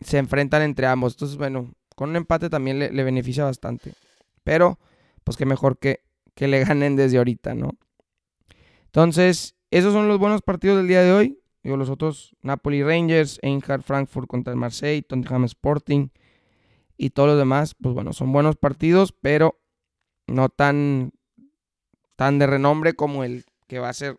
se 0.00 0.18
enfrentan 0.18 0.62
entre 0.62 0.86
ambos. 0.86 1.14
Entonces, 1.14 1.36
bueno, 1.36 1.72
con 1.94 2.10
un 2.10 2.16
empate 2.16 2.48
también 2.48 2.78
le, 2.78 3.04
beneficia 3.04 3.44
bastante. 3.44 3.92
Pero, 4.44 4.78
pues 5.24 5.36
que 5.36 5.46
mejor 5.46 5.78
que, 5.78 6.00
que 6.34 6.48
le 6.48 6.64
ganen 6.64 6.96
desde 6.96 7.18
ahorita, 7.18 7.54
¿no? 7.54 7.76
Entonces, 8.86 9.56
esos 9.70 9.92
son 9.92 10.08
los 10.08 10.18
buenos 10.18 10.42
partidos 10.42 10.78
del 10.78 10.88
día 10.88 11.02
de 11.02 11.12
hoy. 11.12 11.38
Digo, 11.62 11.76
los 11.76 11.90
otros, 11.90 12.34
Napoli 12.42 12.82
Rangers, 12.82 13.38
Eintracht 13.42 13.84
Frankfurt 13.84 14.26
contra 14.26 14.52
el 14.52 14.58
Marseille, 14.58 15.02
Tottenham 15.02 15.44
Sporting 15.44 16.08
y 16.96 17.10
todos 17.10 17.30
los 17.30 17.38
demás, 17.38 17.74
pues 17.80 17.94
bueno, 17.94 18.12
son 18.12 18.32
buenos 18.32 18.56
partidos, 18.56 19.12
pero 19.12 19.61
no 20.32 20.48
tan, 20.48 21.12
tan 22.16 22.38
de 22.38 22.46
renombre 22.46 22.94
como 22.94 23.24
el 23.24 23.44
que 23.66 23.78
va 23.78 23.88
a 23.88 23.94
ser 23.94 24.18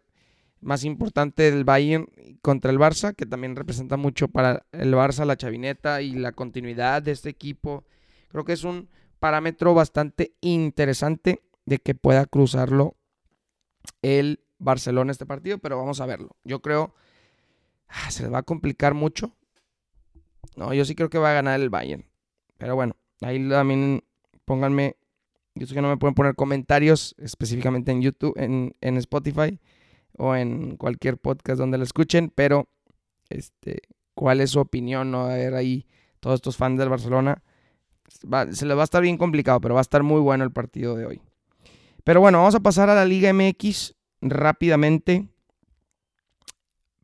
más 0.62 0.84
importante 0.86 1.52
del 1.52 1.64
Bayern 1.66 2.08
contra 2.42 2.72
el 2.72 2.80
Barça, 2.80 3.14
que 3.14 3.26
también 3.26 3.56
representa 3.56 3.98
mucho 3.98 4.30
para 4.30 4.66
el 4.72 4.94
Barça 4.94 5.26
la 5.26 5.38
chavineta 5.38 6.02
y 6.02 6.14
la 6.14 6.32
continuidad 6.32 7.02
de 7.02 7.12
este 7.12 7.30
equipo. 7.30 7.84
Creo 8.30 8.46
que 8.46 8.54
es 8.54 8.64
un 8.64 8.90
parámetro 9.20 9.74
bastante 9.74 10.34
interesante 10.42 11.44
de 11.66 11.80
que 11.80 11.96
pueda 11.96 12.26
cruzarlo 12.26 12.96
el 14.02 14.40
Barcelona 14.58 15.12
este 15.12 15.26
partido, 15.26 15.58
pero 15.58 15.78
vamos 15.78 16.00
a 16.00 16.06
verlo. 16.06 16.36
Yo 16.44 16.62
creo 16.62 16.94
Ah, 17.94 18.10
se 18.10 18.24
les 18.24 18.34
va 18.34 18.40
a 18.40 18.44
complicar 18.44 18.94
mucho. 18.94 19.36
No, 20.56 20.74
yo 20.74 20.84
sí 20.84 20.96
creo 20.96 21.10
que 21.10 21.20
va 21.20 21.32
a 21.32 21.36
ganar 21.36 21.60
el 21.60 21.70
Bayern. 21.70 22.06
Pero 22.58 22.76
bueno, 22.76 22.96
ahí 23.22 23.48
también 23.48 24.04
pónganme. 24.46 24.98
Yo 25.56 25.68
sé 25.68 25.76
que 25.76 25.82
no 25.82 25.90
me 25.90 25.98
pueden 25.98 26.16
poner 26.16 26.36
comentarios 26.36 27.16
específicamente 27.20 27.92
en 27.92 28.02
YouTube, 28.02 28.34
en, 28.38 28.98
Spotify 28.98 29.60
o 30.18 30.36
en 30.36 30.78
cualquier 30.78 31.18
podcast 31.18 31.60
donde 31.60 31.78
lo 31.78 31.84
escuchen, 31.84 32.32
pero 32.34 32.68
este, 33.30 33.82
¿cuál 34.16 34.42
es 34.42 34.52
su 34.52 34.60
opinión? 34.60 35.12
No? 35.12 35.26
A 35.26 35.36
ver 35.36 35.54
ahí 35.54 35.86
todos 36.20 36.36
estos 36.36 36.58
fans 36.58 36.80
del 36.80 36.90
Barcelona. 36.90 37.44
se 38.52 38.66
les 38.66 38.78
va 38.78 38.82
a 38.82 38.84
estar 38.84 39.02
bien 39.02 39.18
complicado, 39.18 39.62
pero 39.62 39.76
va 39.76 39.82
a 39.82 39.84
estar 39.84 40.02
muy 40.02 40.22
bueno 40.22 40.44
el 40.44 40.52
partido 40.52 40.96
de 40.96 41.06
hoy. 41.06 41.22
Pero 42.04 42.20
bueno, 42.20 42.40
vamos 42.40 42.56
a 42.56 42.60
pasar 42.60 42.90
a 42.90 42.96
la 42.96 43.06
Liga 43.06 43.32
MX 43.32 43.96
rápidamente. 44.22 45.28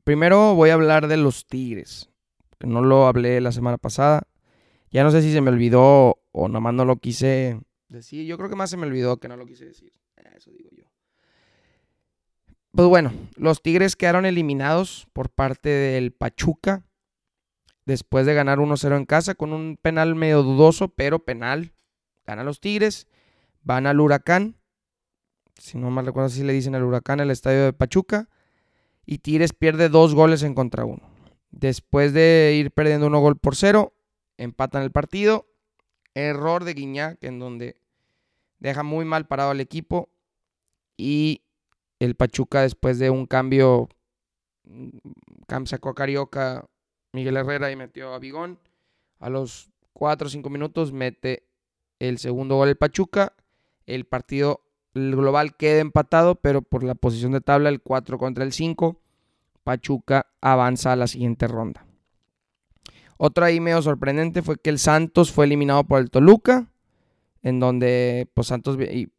Primero 0.03 0.55
voy 0.55 0.71
a 0.71 0.73
hablar 0.73 1.07
de 1.07 1.17
los 1.17 1.45
Tigres, 1.45 2.09
que 2.57 2.65
no 2.65 2.81
lo 2.81 3.05
hablé 3.05 3.39
la 3.41 3.51
semana 3.51 3.77
pasada. 3.77 4.23
Ya 4.89 5.03
no 5.03 5.11
sé 5.11 5.21
si 5.21 5.31
se 5.31 5.41
me 5.41 5.51
olvidó 5.51 6.17
o 6.31 6.47
nomás 6.47 6.73
no 6.73 6.83
lo 6.83 6.95
quise 6.97 7.59
decir. 7.89 8.25
Yo 8.25 8.37
creo 8.37 8.49
que 8.49 8.55
más 8.55 8.69
se 8.69 8.77
me 8.77 8.87
olvidó 8.87 9.17
que 9.17 9.27
no 9.27 9.35
lo 9.35 9.45
quise 9.45 9.65
decir. 9.65 9.91
Eso 10.35 10.51
digo 10.51 10.69
yo. 10.71 10.85
Pues 12.71 12.87
bueno, 12.87 13.11
los 13.35 13.61
Tigres 13.61 13.95
quedaron 13.95 14.25
eliminados 14.25 15.07
por 15.11 15.29
parte 15.29 15.69
del 15.69 16.11
Pachuca 16.13 16.85
después 17.85 18.25
de 18.25 18.35
ganar 18.35 18.59
1-0 18.59 18.95
en 18.95 19.05
casa 19.05 19.35
con 19.35 19.51
un 19.51 19.77
penal 19.81 20.15
medio 20.15 20.43
dudoso, 20.43 20.89
pero 20.89 21.19
penal. 21.19 21.73
Ganan 22.25 22.45
los 22.45 22.61
Tigres, 22.61 23.07
van 23.63 23.87
al 23.87 23.99
Huracán 23.99 24.59
si 25.59 25.77
no 25.77 25.91
mal 25.91 26.05
recuerdo 26.05 26.29
si 26.29 26.43
le 26.43 26.53
dicen 26.53 26.75
el 26.75 26.83
huracán, 26.83 27.19
el 27.19 27.31
estadio 27.31 27.65
de 27.65 27.73
Pachuca. 27.73 28.29
Y 29.05 29.19
Tigres 29.19 29.53
pierde 29.53 29.89
dos 29.89 30.15
goles 30.15 30.43
en 30.43 30.53
contra 30.53 30.85
uno. 30.85 31.01
Después 31.51 32.13
de 32.13 32.55
ir 32.55 32.71
perdiendo 32.71 33.07
uno 33.07 33.19
gol 33.19 33.37
por 33.37 33.55
cero, 33.55 33.93
empatan 34.37 34.83
el 34.83 34.91
partido. 34.91 35.47
Error 36.13 36.63
de 36.63 36.73
Guiñac 36.73 37.23
en 37.23 37.39
donde 37.39 37.77
deja 38.59 38.83
muy 38.83 39.05
mal 39.05 39.27
parado 39.27 39.51
al 39.51 39.61
equipo. 39.61 40.09
Y 40.97 41.43
el 41.99 42.15
Pachuca 42.15 42.61
después 42.61 42.99
de 42.99 43.09
un 43.09 43.25
cambio, 43.25 43.89
mm, 44.65 45.65
sacó 45.65 45.89
a 45.89 45.95
Carioca, 45.95 46.65
Miguel 47.13 47.37
Herrera 47.37 47.71
y 47.71 47.75
metió 47.75 48.13
a 48.13 48.19
Bigón. 48.19 48.59
A 49.19 49.29
los 49.29 49.69
4 49.93 50.27
o 50.27 50.29
5 50.29 50.49
minutos 50.49 50.91
mete 50.91 51.47
el 51.99 52.17
segundo 52.17 52.55
gol 52.55 52.69
el 52.69 52.77
Pachuca. 52.77 53.33
El 53.85 54.05
partido 54.05 54.61
el 54.93 55.15
global 55.15 55.55
queda 55.55 55.79
empatado, 55.79 56.35
pero 56.35 56.61
por 56.61 56.83
la 56.83 56.95
posición 56.95 57.31
de 57.31 57.41
tabla, 57.41 57.69
el 57.69 57.81
4 57.81 58.17
contra 58.17 58.43
el 58.43 58.51
5, 58.51 58.99
Pachuca 59.63 60.27
avanza 60.41 60.91
a 60.91 60.95
la 60.95 61.07
siguiente 61.07 61.47
ronda. 61.47 61.85
Otro 63.21 63.43
ahí 63.43 63.59
medio 63.59 63.81
sorprendente 63.81 64.41
fue 64.41 64.57
que 64.57 64.69
el 64.69 64.79
Santos 64.79 65.29
fue 65.29 65.43
eliminado 65.43 65.83
por 65.83 65.99
el 65.99 66.09
Toluca, 66.09 66.71
en 67.43 67.59
donde 67.59 68.29
pues 68.33 68.47
Santos 68.47 68.77
eh, 68.79 69.09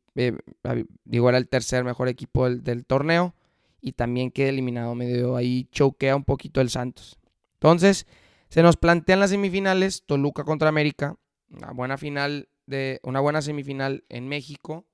digo, 1.04 1.28
era 1.28 1.36
el 1.36 1.48
tercer 1.50 1.84
mejor 1.84 2.08
equipo 2.08 2.48
del, 2.48 2.86
torneo 2.86 3.34
y 3.82 3.92
también 3.92 4.30
queda 4.30 4.48
eliminado 4.48 4.94
medio 4.94 5.36
ahí 5.36 5.68
choquea 5.70 6.16
un 6.16 6.24
poquito 6.24 6.62
el 6.62 6.70
Santos. 6.70 7.18
Entonces, 7.52 8.06
se 8.48 8.62
nos 8.62 8.78
plantean 8.78 9.20
las 9.20 9.30
semifinales, 9.30 10.02
Toluca 10.06 10.44
contra 10.44 10.70
América, 10.70 11.16
una 11.50 11.72
buena 11.72 11.98
final 11.98 12.48
de 12.64 13.00
una 13.02 13.20
buena 13.20 13.42
semifinal 13.42 14.04
en 14.08 14.28
México 14.28 14.86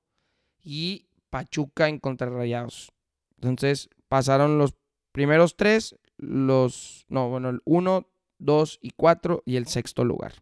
y 0.64 1.07
Pachuca 1.31 1.88
en 1.88 2.01
contra 2.01 2.29
Rayados. 2.29 2.90
Entonces, 3.37 3.88
pasaron 4.09 4.59
los 4.59 4.75
primeros 5.12 5.57
tres, 5.57 5.95
los 6.16 7.07
no, 7.09 7.29
bueno, 7.29 7.51
el 7.51 7.61
1, 7.66 8.09
2 8.38 8.79
y 8.83 8.90
4 8.90 9.42
y 9.46 9.57
el 9.57 9.66
sexto 9.66 10.05
lugar, 10.05 10.35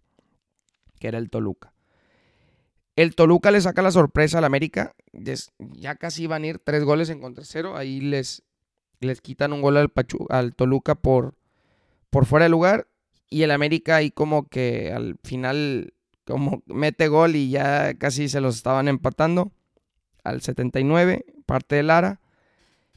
que 0.98 1.08
era 1.08 1.18
el 1.18 1.30
Toluca. 1.30 1.74
El 2.96 3.16
Toluca 3.16 3.50
le 3.50 3.60
saca 3.60 3.82
la 3.82 3.90
sorpresa 3.90 4.38
al 4.38 4.44
América. 4.44 4.94
Ya 5.58 5.96
casi 5.96 6.26
van 6.26 6.44
a 6.44 6.46
ir 6.46 6.58
tres 6.60 6.84
goles 6.84 7.10
en 7.10 7.20
contra 7.20 7.44
cero. 7.44 7.76
Ahí 7.76 8.00
les, 8.00 8.44
les 9.00 9.20
quitan 9.20 9.52
un 9.52 9.62
gol 9.62 9.76
al, 9.76 9.92
al 10.28 10.54
Toluca 10.54 10.94
por, 10.94 11.34
por 12.10 12.24
fuera 12.26 12.44
de 12.44 12.50
lugar. 12.50 12.88
Y 13.28 13.42
el 13.42 13.50
América 13.50 13.96
ahí 13.96 14.12
como 14.12 14.48
que 14.48 14.92
al 14.92 15.16
final 15.24 15.94
como 16.24 16.62
mete 16.66 17.08
gol 17.08 17.36
y 17.36 17.50
ya 17.50 17.94
casi 17.94 18.28
se 18.28 18.40
los 18.40 18.56
estaban 18.56 18.86
empatando. 18.88 19.52
Al 20.22 20.40
79, 20.40 21.26
parte 21.44 21.76
de 21.76 21.82
Lara. 21.82 22.20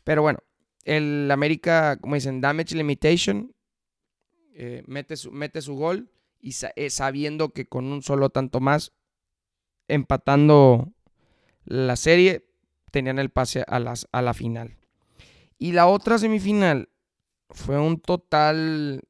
Pero 0.03 0.21
bueno, 0.21 0.39
el 0.85 1.29
América, 1.31 1.97
como 1.99 2.15
dicen, 2.15 2.39
damage 2.39 2.75
limitation. 2.75 3.53
Eh, 4.59 4.81
mete, 4.87 5.15
su, 5.17 5.31
mete 5.31 5.61
su 5.61 5.75
gol 5.75 6.09
y 6.41 6.51
eh, 6.75 6.89
sabiendo 6.89 7.49
que 7.49 7.67
con 7.67 7.85
un 7.85 8.01
solo 8.01 8.31
tanto 8.31 8.59
más 8.59 8.91
empatando 9.87 10.91
la 11.63 11.95
serie, 11.95 12.47
tenían 12.89 13.19
el 13.19 13.29
pase 13.29 13.63
a, 13.67 13.79
las, 13.79 14.07
a 14.11 14.23
la 14.23 14.33
final. 14.33 14.75
Y 15.59 15.73
la 15.73 15.85
otra 15.85 16.17
semifinal 16.17 16.89
fue 17.51 17.77
un 17.79 17.99
total 17.99 19.03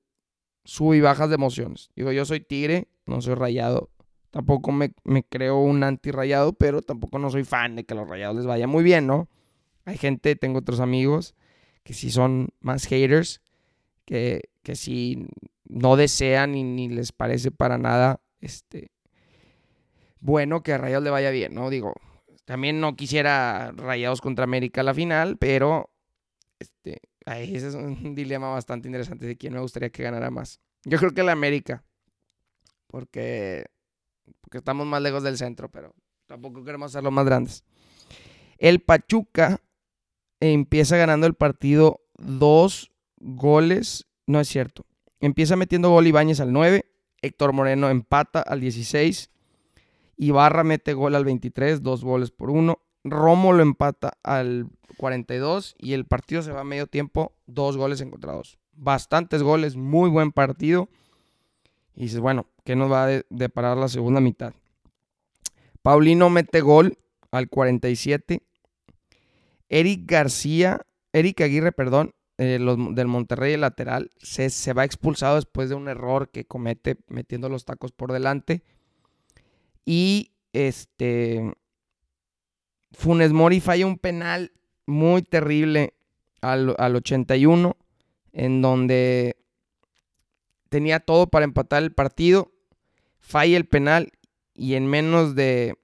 sub 0.66 0.96
y 0.96 1.00
bajas 1.00 1.30
de 1.30 1.36
emociones. 1.36 1.92
Digo, 1.96 2.12
yo 2.12 2.26
soy 2.26 2.42
tigre, 2.42 2.90
no 3.06 3.22
soy 3.22 3.36
rayado. 3.36 3.90
Tampoco 4.32 4.74
me, 4.74 4.94
creo 5.30 5.60
un 5.60 5.82
anti-rayado, 5.82 6.52
pero 6.52 6.82
tampoco 6.82 7.20
no 7.20 7.30
soy 7.30 7.46
fan 7.46 7.78
de 7.78 7.86
que 7.86 7.96
los 7.96 8.10
rayados 8.10 8.36
les 8.36 8.46
vaya 8.46 8.68
muy 8.68 8.84
bien, 8.84 9.08
¿no? 9.08 9.30
Hay 9.86 9.98
gente, 9.98 10.36
tengo 10.36 10.60
otros 10.60 10.82
amigos 10.82 11.36
que 11.84 11.94
sí 11.94 12.12
son 12.12 12.50
más 12.60 12.86
haters, 12.86 13.42
que, 14.04 14.50
que 14.68 14.76
sí 14.76 15.26
no 15.64 15.96
desean 15.96 16.54
y 16.54 16.62
ni 16.62 16.90
les 16.90 17.14
parece 17.14 17.52
para 17.52 17.78
nada 17.78 18.20
este, 18.42 18.92
bueno 20.20 20.62
que 20.62 20.74
a 20.74 20.78
Rayados 20.78 21.06
le 21.06 21.10
vaya 21.10 21.32
bien, 21.32 21.56
¿no? 21.56 21.70
Digo, 21.70 21.94
también 22.44 22.82
no 22.82 22.98
quisiera 22.98 23.72
Rayados 23.72 24.20
contra 24.20 24.44
América 24.44 24.84
la 24.84 24.94
final, 24.94 25.38
pero 25.38 25.90
este, 26.60 27.00
ese 27.26 27.70
es 27.70 27.76
un 27.76 28.14
dilema 28.14 28.50
bastante 28.50 28.90
interesante 28.90 29.26
de 29.26 29.38
quién 29.38 29.54
me 29.54 29.62
gustaría 29.62 29.90
que 29.90 30.04
ganara 30.04 30.32
más. 30.32 30.60
Yo 30.84 30.98
creo 30.98 31.14
que 31.14 31.24
la 31.24 31.32
América, 31.32 31.86
porque, 32.88 33.68
porque 34.42 34.58
estamos 34.58 34.86
más 34.86 35.02
lejos 35.02 35.24
del 35.24 35.38
centro, 35.38 35.72
pero 35.72 35.96
tampoco 36.26 36.66
queremos 36.66 36.94
los 36.94 37.14
más 37.14 37.26
grandes. 37.26 37.64
El 38.58 38.82
Pachuca 38.82 39.62
empieza 40.42 40.98
ganando 40.98 41.26
el 41.26 41.36
partido 41.36 42.02
dos 42.18 42.92
goles, 43.16 44.07
no 44.28 44.40
es 44.40 44.48
cierto. 44.48 44.86
Empieza 45.20 45.56
metiendo 45.56 45.90
gol 45.90 46.06
Ibáñez 46.06 46.40
al 46.40 46.54
9, 46.54 46.86
Héctor 47.24 47.54
Moreno 47.54 47.90
empata 47.90 48.42
al 48.42 48.62
16 48.62 49.32
Ibarra 50.18 50.64
mete 50.64 50.94
gol 50.94 51.16
al 51.16 51.24
23, 51.24 51.84
dos 51.84 52.04
goles 52.04 52.32
por 52.32 52.50
uno. 52.50 52.80
Romo 53.04 53.54
lo 53.54 53.62
empata 53.62 54.18
al 54.24 54.68
42 54.98 55.76
y 55.78 55.94
el 55.94 56.06
partido 56.06 56.42
se 56.42 56.52
va 56.52 56.62
a 56.62 56.66
medio 56.66 56.88
tiempo, 56.88 57.34
dos 57.46 57.78
goles 57.78 58.02
encontrados. 58.02 58.58
Bastantes 58.74 59.44
goles, 59.44 59.76
muy 59.76 60.10
buen 60.10 60.32
partido. 60.32 60.90
Y 61.96 62.04
dices, 62.04 62.20
bueno, 62.20 62.48
¿qué 62.64 62.76
nos 62.76 62.92
va 62.92 63.06
a 63.06 63.22
deparar 63.30 63.78
la 63.78 63.88
segunda 63.88 64.20
mitad? 64.20 64.54
Paulino 65.84 66.30
mete 66.30 66.62
gol 66.62 66.98
al 67.32 67.48
47. 67.48 68.42
Eric 69.70 70.02
García, 70.06 70.82
Eric 71.14 71.42
Aguirre, 71.42 71.72
perdón, 71.72 72.14
eh, 72.38 72.60
del 72.60 73.08
Monterrey 73.08 73.54
el 73.54 73.62
lateral, 73.62 74.12
se, 74.18 74.50
se 74.50 74.74
va 74.74 74.86
expulsado 74.86 75.36
después 75.36 75.70
de 75.70 75.76
un 75.76 75.88
error 75.88 76.30
que 76.30 76.46
comete 76.46 76.98
metiendo 77.08 77.50
los 77.50 77.66
tacos 77.66 77.92
por 77.92 78.12
delante. 78.12 78.64
Y 79.86 80.32
este. 80.54 81.54
Funes 82.92 83.32
Mori 83.32 83.60
falla 83.60 83.86
un 83.86 83.98
penal 83.98 84.52
muy 84.86 85.22
terrible 85.22 85.94
al, 86.42 86.70
81, 86.96 87.78
en 88.32 88.62
donde 88.62 89.38
tenía 90.70 91.00
todo 91.00 91.28
para 91.28 91.46
empatar 91.46 91.84
el 91.84 91.94
partido. 91.94 92.52
Falla 93.20 93.58
el 93.58 93.66
penal 93.66 94.12
y 94.54 94.76
en 94.76 94.88
menos 94.88 95.36
de 95.36 95.78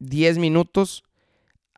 10 0.00 0.38
minutos 0.38 1.04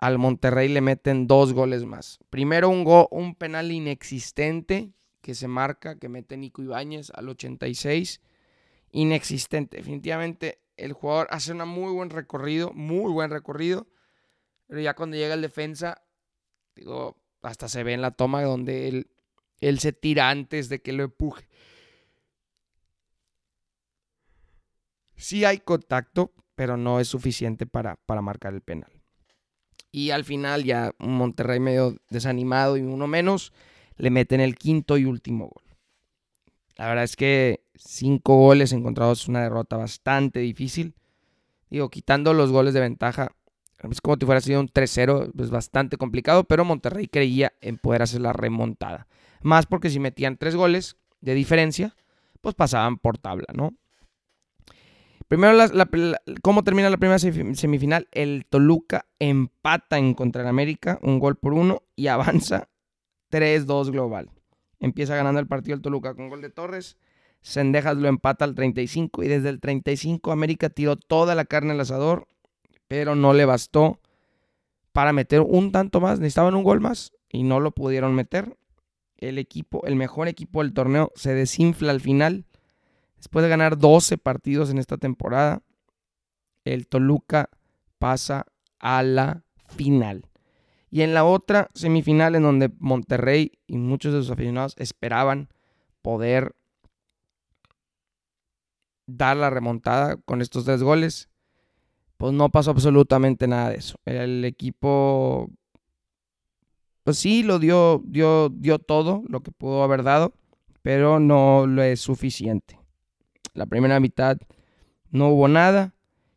al 0.02 0.18
Monterrey 0.18 0.66
le 0.66 0.80
meten 0.80 1.28
dos 1.28 1.52
goles 1.52 1.84
más. 1.84 2.18
Primero 2.28 2.68
un, 2.68 2.84
un 3.12 3.36
penal 3.36 3.70
inexistente 3.70 4.92
que 5.20 5.36
se 5.36 5.46
marca, 5.46 5.96
que 5.96 6.08
mete 6.08 6.36
Nico 6.36 6.60
Ibáñez 6.60 7.12
al 7.14 7.28
86. 7.28 8.20
Inexistente. 8.90 9.76
Definitivamente 9.76 10.60
el 10.76 10.92
jugador 10.92 11.28
hace 11.30 11.52
un 11.52 11.68
muy 11.68 11.92
buen 11.92 12.10
recorrido, 12.10 12.72
muy 12.72 13.12
buen 13.12 13.30
recorrido. 13.30 13.86
Pero 14.66 14.80
ya 14.80 14.94
cuando 14.94 15.16
llega 15.16 15.34
el 15.34 15.40
defensa, 15.40 16.02
digo, 16.74 17.22
hasta 17.40 17.68
se 17.68 17.84
ve 17.84 17.92
en 17.92 18.02
la 18.02 18.10
toma 18.10 18.42
donde 18.42 18.88
él, 18.88 19.78
se 19.78 19.92
tira 19.92 20.30
antes 20.30 20.68
de 20.68 20.82
que 20.82 20.92
lo 20.92 21.04
empuje. 21.04 21.48
Sí 25.14 25.44
hay 25.44 25.58
contacto, 25.58 26.34
pero 26.56 26.76
no 26.76 26.98
es 26.98 27.06
suficiente 27.06 27.66
para 27.66 27.96
marcar 28.20 28.52
el 28.52 28.62
penal. 28.62 29.01
Y 29.92 30.10
al 30.10 30.24
final 30.24 30.64
ya 30.64 30.92
Monterrey 30.98 31.60
medio 31.60 31.96
desanimado 32.08 32.76
y 32.76 32.80
uno 32.80 33.06
menos, 33.06 33.52
le 33.96 34.10
meten 34.10 34.40
el 34.40 34.56
quinto 34.56 34.96
y 34.96 35.04
último 35.04 35.48
gol. 35.48 35.62
La 36.76 36.88
verdad 36.88 37.04
es 37.04 37.14
que 37.14 37.62
cinco 37.76 38.36
goles 38.36 38.72
encontrados 38.72 39.22
es 39.22 39.28
una 39.28 39.42
derrota 39.42 39.76
bastante 39.76 40.40
difícil. 40.40 40.94
Digo, 41.70 41.90
quitando 41.90 42.32
los 42.32 42.50
goles 42.50 42.74
de 42.74 42.80
ventaja, 42.80 43.32
es 43.90 44.00
como 44.00 44.16
si 44.18 44.26
fuera 44.26 44.40
sido 44.40 44.60
un 44.60 44.68
3-0, 44.68 45.32
es 45.40 45.50
bastante 45.50 45.96
complicado, 45.96 46.44
pero 46.44 46.64
Monterrey 46.64 47.08
creía 47.08 47.52
en 47.60 47.78
poder 47.78 48.02
hacer 48.02 48.20
la 48.20 48.32
remontada. 48.32 49.06
Más 49.42 49.66
porque 49.66 49.90
si 49.90 49.98
metían 49.98 50.36
tres 50.36 50.54
goles 50.54 50.96
de 51.20 51.34
diferencia, 51.34 51.94
pues 52.40 52.54
pasaban 52.54 52.98
por 52.98 53.18
tabla, 53.18 53.46
¿no? 53.54 53.74
Primero, 55.32 55.56
¿cómo 56.42 56.62
termina 56.62 56.90
la 56.90 56.98
primera 56.98 57.18
semifinal? 57.18 58.06
El 58.12 58.44
Toluca 58.44 59.06
empata 59.18 59.96
en 59.96 60.12
contra 60.12 60.42
el 60.42 60.48
América, 60.48 60.98
un 61.00 61.18
gol 61.20 61.36
por 61.36 61.54
uno, 61.54 61.84
y 61.96 62.08
avanza 62.08 62.68
3-2 63.30 63.92
global. 63.92 64.28
Empieza 64.78 65.16
ganando 65.16 65.40
el 65.40 65.46
partido 65.46 65.74
el 65.74 65.80
Toluca 65.80 66.14
con 66.14 66.28
gol 66.28 66.42
de 66.42 66.50
Torres. 66.50 66.98
Sendejas 67.40 67.96
lo 67.96 68.08
empata 68.08 68.44
al 68.44 68.54
35 68.54 69.22
y 69.22 69.28
desde 69.28 69.48
el 69.48 69.58
35 69.58 70.32
América 70.32 70.68
tiró 70.68 70.96
toda 70.96 71.34
la 71.34 71.46
carne 71.46 71.72
al 71.72 71.80
asador, 71.80 72.28
pero 72.86 73.14
no 73.14 73.32
le 73.32 73.46
bastó 73.46 74.00
para 74.92 75.14
meter 75.14 75.40
un 75.40 75.72
tanto 75.72 76.02
más. 76.02 76.20
Necesitaban 76.20 76.56
un 76.56 76.62
gol 76.62 76.82
más 76.82 77.14
y 77.30 77.42
no 77.42 77.58
lo 77.58 77.70
pudieron 77.70 78.14
meter. 78.14 78.58
El 79.16 79.38
equipo, 79.38 79.86
el 79.86 79.96
mejor 79.96 80.28
equipo 80.28 80.62
del 80.62 80.74
torneo, 80.74 81.10
se 81.14 81.32
desinfla 81.32 81.90
al 81.90 82.02
final. 82.02 82.44
Después 83.22 83.44
de 83.44 83.48
ganar 83.48 83.78
12 83.78 84.18
partidos 84.18 84.68
en 84.70 84.78
esta 84.78 84.96
temporada, 84.96 85.62
el 86.64 86.88
Toluca 86.88 87.50
pasa 88.00 88.46
a 88.80 89.04
la 89.04 89.44
final. 89.68 90.26
Y 90.90 91.02
en 91.02 91.14
la 91.14 91.24
otra 91.24 91.70
semifinal, 91.72 92.34
en 92.34 92.42
donde 92.42 92.72
Monterrey 92.80 93.52
y 93.68 93.78
muchos 93.78 94.12
de 94.12 94.22
sus 94.22 94.32
aficionados 94.32 94.74
esperaban 94.76 95.50
poder 96.02 96.56
dar 99.06 99.36
la 99.36 99.50
remontada 99.50 100.16
con 100.16 100.42
estos 100.42 100.64
tres 100.64 100.82
goles, 100.82 101.28
pues 102.16 102.32
no 102.32 102.48
pasó 102.48 102.72
absolutamente 102.72 103.46
nada 103.46 103.70
de 103.70 103.76
eso. 103.76 104.00
El 104.04 104.44
equipo, 104.44 105.48
pues 107.04 107.18
sí, 107.18 107.44
lo 107.44 107.60
dio, 107.60 108.02
dio, 108.04 108.48
dio 108.48 108.80
todo 108.80 109.22
lo 109.28 109.44
que 109.44 109.52
pudo 109.52 109.84
haber 109.84 110.02
dado, 110.02 110.32
pero 110.82 111.20
no 111.20 111.68
lo 111.68 111.84
es 111.84 112.00
suficiente. 112.00 112.81
La 113.54 113.66
primera 113.66 114.00
mitad 114.00 114.38
no 115.10 115.28
hubo 115.28 115.48
nada 115.48 115.94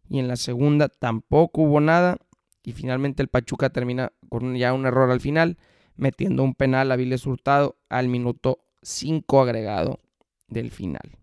y 0.10 0.19
en 0.19 0.28
la 0.28 0.36
segunda 0.36 0.89
tampoco 0.89 1.62
hubo 1.62 1.80
nada 1.80 2.17
y 2.63 2.73
finalmente 2.73 3.21
el 3.21 3.30
Pachuca 3.30 3.69
termina 3.69 4.12
con 4.30 4.56
ya 4.56 4.73
un 4.73 4.86
error 4.86 5.12
al 5.12 5.21
final, 5.21 5.58
metiendo 5.95 6.43
un 6.43 6.56
penal 6.56 6.91
a 6.91 6.95
Viles 6.95 7.25
Hurtado 7.25 7.78
al 7.89 8.08
minuto 8.08 8.60
5 8.82 9.41
agregado 9.41 9.99
del 10.47 10.71
final. 10.71 11.17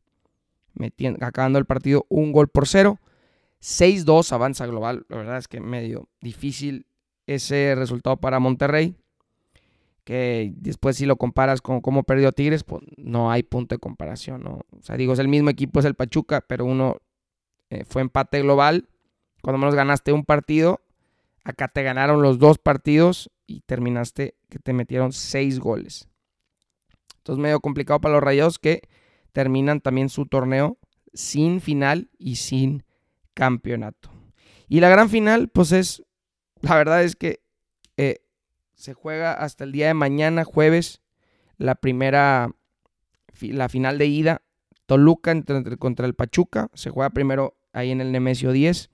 Metiendo, 0.75 1.25
acabando 1.25 1.59
el 1.59 1.67
partido 1.67 2.07
un 2.09 2.33
gol 2.33 2.49
por 2.49 2.67
cero. 2.67 2.99
6-2 3.61 4.33
avanza 4.33 4.67
global. 4.67 5.05
La 5.09 5.19
verdad 5.19 5.39
es 5.39 5.47
que 5.47 5.61
medio 5.61 6.09
difícil 6.21 6.87
ese 7.27 7.75
resultado 7.77 8.17
para 8.17 8.41
Monterrey. 8.41 8.97
Que 10.05 10.53
después 10.57 10.97
si 10.97 11.07
lo 11.07 11.17
comparas 11.17 11.61
con 11.61 11.81
cómo 11.81 12.03
perdió 12.03 12.33
Tigres, 12.33 12.65
pues 12.65 12.83
no 12.97 13.31
hay 13.31 13.43
punto 13.43 13.75
de 13.75 13.79
comparación. 13.79 14.43
¿no? 14.43 14.61
O 14.71 14.83
sea, 14.83 14.97
digo, 14.97 15.13
es 15.13 15.19
el 15.19 15.29
mismo 15.29 15.51
equipo, 15.51 15.81
es 15.81 15.87
el 15.87 15.95
Pachuca, 15.95 16.41
pero 16.41 16.65
uno 16.65 16.97
eh, 17.71 17.85
fue 17.85 18.03
empate 18.03 18.43
global. 18.43 18.89
Cuando 19.43 19.59
menos 19.59 19.75
ganaste 19.75 20.13
un 20.13 20.25
partido 20.25 20.81
Acá 21.45 21.69
te 21.69 21.83
ganaron 21.83 22.23
los 22.23 22.39
dos 22.39 22.59
partidos 22.59 23.31
y 23.47 23.61
terminaste 23.63 24.37
que 24.49 24.59
te 24.59 24.73
metieron 24.73 25.13
seis 25.13 25.59
goles. 25.59 26.09
Entonces 27.19 27.43
medio 27.43 27.61
complicado 27.61 28.01
para 28.01 28.15
los 28.15 28.23
Rayados 28.23 28.59
que 28.59 28.83
terminan 29.33 29.81
también 29.81 30.09
su 30.09 30.27
torneo 30.27 30.79
sin 31.13 31.61
final 31.61 32.11
y 32.19 32.37
sin 32.37 32.85
campeonato. 33.35 34.11
Y 34.69 34.81
la 34.81 34.89
gran 34.89 35.11
final, 35.11 35.49
pues 35.49 35.73
es, 35.73 36.03
la 36.61 36.77
verdad 36.77 37.03
es 37.03 37.17
que 37.17 37.42
se 38.83 38.95
juega 38.95 39.33
hasta 39.33 39.63
el 39.63 39.71
día 39.71 39.87
de 39.87 39.95
mañana, 39.95 40.43
jueves, 40.43 41.03
la 41.57 41.77
primera, 41.77 42.51
la 43.41 43.69
final 43.69 43.97
de 43.97 44.07
ida, 44.07 44.43
Toluca 44.87 45.41
contra 45.79 46.05
el 46.05 46.15
Pachuca. 46.15 46.69
Se 46.75 46.91
juega 46.91 47.11
primero 47.11 47.55
ahí 47.73 47.93
en 47.93 48.01
el 48.01 48.11
Nemesio 48.11 48.51
10 48.51 48.91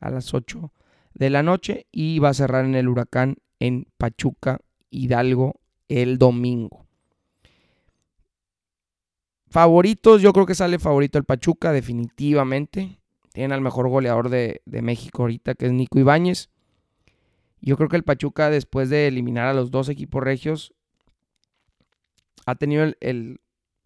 a 0.00 0.10
las 0.10 0.34
8 0.34 0.72
de 1.14 1.30
la 1.30 1.44
noche 1.44 1.86
y 1.92 2.18
va 2.18 2.30
a 2.30 2.34
cerrar 2.34 2.64
en 2.64 2.74
el 2.74 2.88
huracán 2.88 3.36
en 3.60 3.86
Pachuca, 3.96 4.58
Hidalgo, 4.90 5.60
el 5.86 6.18
domingo. 6.18 6.84
Favoritos, 9.46 10.20
yo 10.20 10.32
creo 10.32 10.46
que 10.46 10.56
sale 10.56 10.80
favorito 10.80 11.16
el 11.16 11.24
Pachuca, 11.24 11.70
definitivamente. 11.70 12.98
Tienen 13.32 13.52
al 13.52 13.60
mejor 13.60 13.88
goleador 13.88 14.30
de, 14.30 14.62
México 14.66 15.22
ahorita, 15.22 15.54
que 15.54 15.66
es 15.66 15.72
Nico 15.72 16.00
Ibáñez. 16.00 16.50
Yo 17.60 17.76
creo 17.76 17.88
que 17.88 17.96
el 17.96 18.04
Pachuca, 18.04 18.50
después 18.50 18.90
de 18.90 19.08
eliminar 19.08 19.46
a 19.46 19.54
los 19.54 19.70
dos 19.70 19.88
equipos 19.88 20.22
regios, 20.22 20.74
ha 22.46 22.54
tenido 22.54 22.84
el, 23.00 23.40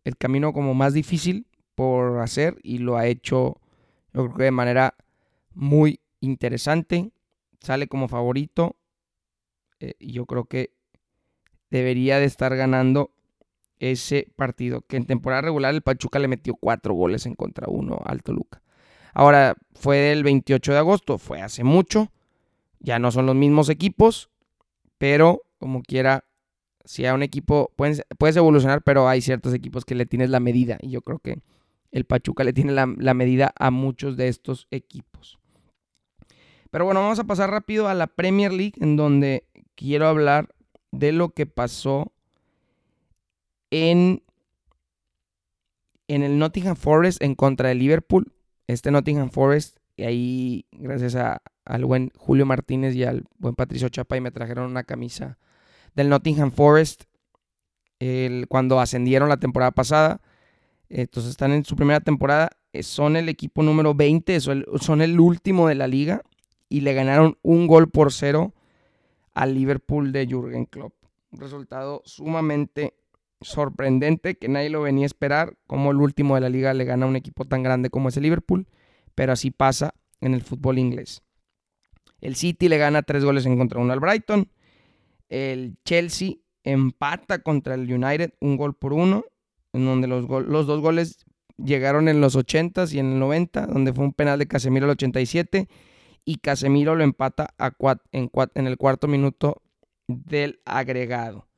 el 0.04 0.16
camino 0.16 0.52
como 0.52 0.74
más 0.74 0.94
difícil 0.94 1.46
por 1.74 2.20
hacer 2.20 2.58
y 2.62 2.78
lo 2.78 2.96
ha 2.96 3.06
hecho, 3.06 3.60
creo 4.12 4.32
de 4.36 4.50
manera 4.50 4.94
muy 5.54 6.00
interesante 6.20 7.12
sale 7.62 7.86
como 7.86 8.08
favorito. 8.08 8.76
Eh, 9.80 9.94
yo 10.00 10.26
creo 10.26 10.44
que 10.44 10.74
debería 11.70 12.18
de 12.18 12.26
estar 12.26 12.54
ganando 12.56 13.12
ese 13.78 14.28
partido. 14.36 14.82
Que 14.82 14.96
en 14.96 15.06
temporada 15.06 15.42
regular 15.42 15.74
el 15.74 15.82
Pachuca 15.82 16.18
le 16.18 16.28
metió 16.28 16.54
cuatro 16.54 16.94
goles 16.94 17.26
en 17.26 17.34
contra 17.34 17.68
uno 17.68 18.00
al 18.04 18.22
Toluca. 18.22 18.62
Ahora, 19.14 19.56
fue 19.74 20.12
el 20.12 20.22
28 20.22 20.72
de 20.72 20.78
agosto, 20.78 21.18
fue 21.18 21.42
hace 21.42 21.64
mucho. 21.64 22.10
Ya 22.82 22.98
no 22.98 23.10
son 23.12 23.26
los 23.26 23.36
mismos 23.36 23.68
equipos, 23.68 24.30
pero 24.98 25.42
como 25.58 25.82
quiera, 25.82 26.24
si 26.84 27.06
a 27.06 27.14
un 27.14 27.22
equipo 27.22 27.72
puedes, 27.76 28.02
puedes, 28.18 28.36
evolucionar, 28.36 28.82
pero 28.82 29.08
hay 29.08 29.20
ciertos 29.20 29.54
equipos 29.54 29.84
que 29.84 29.94
le 29.94 30.06
tienes 30.06 30.30
la 30.30 30.40
medida. 30.40 30.78
Y 30.80 30.90
yo 30.90 31.02
creo 31.02 31.20
que 31.20 31.38
el 31.92 32.04
Pachuca 32.04 32.44
le 32.44 32.52
tiene 32.52 32.72
la 32.72 33.14
medida 33.14 33.52
a 33.58 33.70
muchos 33.70 34.16
de 34.16 34.28
estos 34.28 34.66
equipos. 34.70 35.38
Pero 36.72 36.86
bueno, 36.86 37.00
vamos 37.00 37.18
a 37.18 37.24
pasar 37.24 37.50
rápido 37.50 37.86
a 37.86 37.94
la 37.94 38.06
Premier 38.06 38.50
League, 38.50 38.72
en 38.80 38.96
donde 38.96 39.46
quiero 39.74 40.08
hablar 40.08 40.48
de 40.90 41.12
lo 41.12 41.28
que 41.28 41.44
pasó 41.44 42.12
en, 43.70 44.22
en 46.08 46.22
el 46.22 46.38
Nottingham 46.38 46.76
Forest 46.76 47.22
en 47.22 47.34
contra 47.34 47.68
de 47.68 47.74
Liverpool. 47.74 48.32
Este 48.68 48.90
Nottingham 48.90 49.30
Forest, 49.30 49.76
y 49.96 50.04
ahí 50.04 50.66
gracias 50.72 51.14
al 51.64 51.84
buen 51.84 52.10
Julio 52.16 52.46
Martínez 52.46 52.94
y 52.94 53.04
al 53.04 53.24
buen 53.38 53.54
Patricio 53.54 53.88
Chapa, 53.88 54.16
y 54.16 54.20
me 54.20 54.30
trajeron 54.30 54.70
una 54.70 54.84
camisa 54.84 55.38
del 55.94 56.08
Nottingham 56.08 56.50
Forest 56.50 57.04
cuando 58.48 58.80
ascendieron 58.80 59.28
la 59.28 59.36
temporada 59.36 59.70
pasada. 59.70 60.20
Entonces 60.88 61.30
están 61.30 61.52
en 61.52 61.64
su 61.64 61.76
primera 61.76 62.00
temporada. 62.00 62.50
Son 62.80 63.16
el 63.16 63.28
equipo 63.28 63.62
número 63.62 63.94
20, 63.94 64.40
son 64.40 65.02
el 65.02 65.20
último 65.20 65.68
de 65.68 65.74
la 65.74 65.86
liga 65.86 66.22
y 66.68 66.80
le 66.80 66.94
ganaron 66.94 67.38
un 67.42 67.66
gol 67.66 67.90
por 67.90 68.12
cero 68.12 68.54
al 69.34 69.54
Liverpool 69.54 70.10
de 70.12 70.26
Jürgen 70.26 70.64
Klopp. 70.64 70.94
Un 71.30 71.40
resultado 71.40 72.02
sumamente 72.04 72.94
sorprendente 73.40 74.36
que 74.36 74.48
nadie 74.48 74.70
lo 74.70 74.82
venía 74.82 75.04
a 75.04 75.06
esperar, 75.06 75.56
como 75.66 75.90
el 75.90 75.98
último 75.98 76.34
de 76.34 76.40
la 76.40 76.48
liga 76.48 76.74
le 76.74 76.84
gana 76.84 77.06
a 77.06 77.08
un 77.08 77.16
equipo 77.16 77.44
tan 77.44 77.62
grande 77.62 77.90
como 77.90 78.08
es 78.08 78.16
el 78.16 78.22
Liverpool, 78.24 78.66
pero 79.14 79.32
así 79.32 79.50
pasa 79.50 79.94
en 80.20 80.34
el 80.34 80.42
fútbol 80.42 80.78
inglés. 80.78 81.22
El 82.22 82.36
City 82.36 82.68
le 82.68 82.78
gana 82.78 83.02
tres 83.02 83.24
goles 83.24 83.44
en 83.44 83.58
contra 83.58 83.80
uno 83.80 83.92
al 83.92 84.00
Brighton. 84.00 84.48
El 85.28 85.76
Chelsea 85.84 86.36
empata 86.64 87.40
contra 87.40 87.74
el 87.74 87.92
United 87.92 88.32
un 88.40 88.56
gol 88.56 88.74
por 88.74 88.92
uno, 88.92 89.24
en 89.72 89.84
donde 89.84 90.06
los, 90.06 90.26
dos 90.26 90.80
goles 90.80 91.26
llegaron 91.58 92.08
en 92.08 92.20
los 92.20 92.36
80s 92.36 92.94
y 92.94 93.00
en 93.00 93.12
el 93.12 93.18
90, 93.18 93.66
donde 93.66 93.92
fue 93.92 94.04
un 94.04 94.12
penal 94.12 94.38
de 94.38 94.46
Casemiro 94.46 94.86
al 94.86 94.92
87 94.92 95.68
y 96.24 96.36
Casemiro 96.36 96.94
lo 96.94 97.02
empata 97.04 97.54
a 97.58 97.72
en, 98.12 98.30
el 98.66 98.76
cuarto 98.76 99.08
minuto 99.08 99.62
del 100.06 100.60
agregado. 100.64 101.48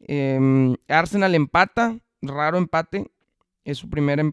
Em, 0.00 0.74
Arsenal 0.88 1.34
empata, 1.34 1.98
raro 2.20 2.58
empate. 2.58 3.10
Es 3.64 3.78
su 3.78 3.88
primer 3.88 4.20
eh, 4.20 4.32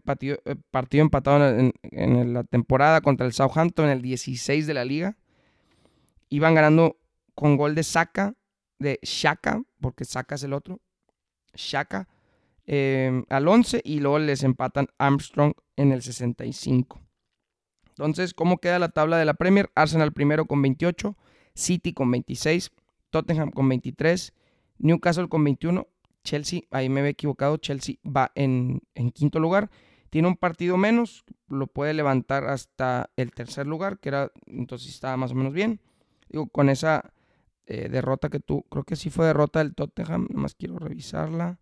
partido 0.71 1.01
empatado 1.01 1.71
en, 1.83 2.33
la 2.33 2.43
temporada 2.43 2.99
contra 2.99 3.25
el 3.25 3.31
Southampton 3.31 3.85
en 3.85 3.91
el 3.91 4.01
16 4.01 4.67
de 4.67 4.73
la 4.73 4.83
liga. 4.83 5.17
Iban 6.31 6.55
ganando 6.55 6.97
con 7.35 7.57
gol 7.57 7.75
de 7.75 7.83
Saka, 7.83 8.33
de 8.79 8.99
Shaka, 9.03 9.61
porque 9.79 10.05
Saka 10.05 10.35
es 10.35 10.43
el 10.43 10.53
otro. 10.53 10.81
Shaka 11.53 12.07
em, 12.65 13.25
al 13.29 13.47
11 13.47 13.81
y 13.83 13.99
luego 13.99 14.17
les 14.17 14.43
empatan 14.43 14.87
Armstrong 14.97 15.53
en 15.75 15.91
el 15.91 16.01
65. 16.01 16.99
Entonces, 17.89 18.33
¿cómo 18.33 18.57
queda 18.57 18.79
la 18.79 18.89
tabla 18.89 19.17
de 19.17 19.25
la 19.25 19.33
Premier? 19.33 19.69
Arsenal 19.75 20.13
primero 20.13 20.45
con 20.45 20.61
28, 20.61 21.17
City 21.53 21.93
con 21.93 22.09
26, 22.09 22.71
Tottenham 23.09 23.51
con 23.51 23.67
23, 23.67 24.33
Newcastle 24.79 25.27
con 25.27 25.43
21, 25.43 25.85
Chelsea, 26.23 26.61
ahí 26.71 26.87
me 26.89 27.01
había 27.01 27.11
equivocado, 27.11 27.57
Chelsea 27.57 27.95
va 28.05 28.31
en, 28.35 28.81
quinto 29.13 29.39
lugar. 29.39 29.69
Tiene 30.09 30.27
un 30.29 30.37
partido 30.37 30.77
menos, 30.77 31.25
lo 31.47 31.67
puede 31.67 31.93
levantar 31.93 32.45
hasta 32.45 33.09
el 33.17 33.31
tercer 33.31 33.67
lugar, 33.67 33.99
que 33.99 34.09
era, 34.09 34.31
entonces 34.45 34.89
estaba 34.89 35.17
más 35.17 35.31
o 35.31 35.35
menos 35.35 35.53
bien. 35.53 35.81
Digo, 36.31 36.47
con 36.47 36.69
esa 36.69 37.13
eh, 37.65 37.89
derrota 37.89 38.29
que 38.29 38.39
tú, 38.39 38.63
creo 38.69 38.83
que 38.83 38.95
sí 38.95 39.09
fue 39.09 39.25
derrota 39.25 39.59
del 39.59 39.75
Tottenham, 39.75 40.27
más 40.33 40.55
quiero 40.55 40.79
revisarla. 40.79 41.59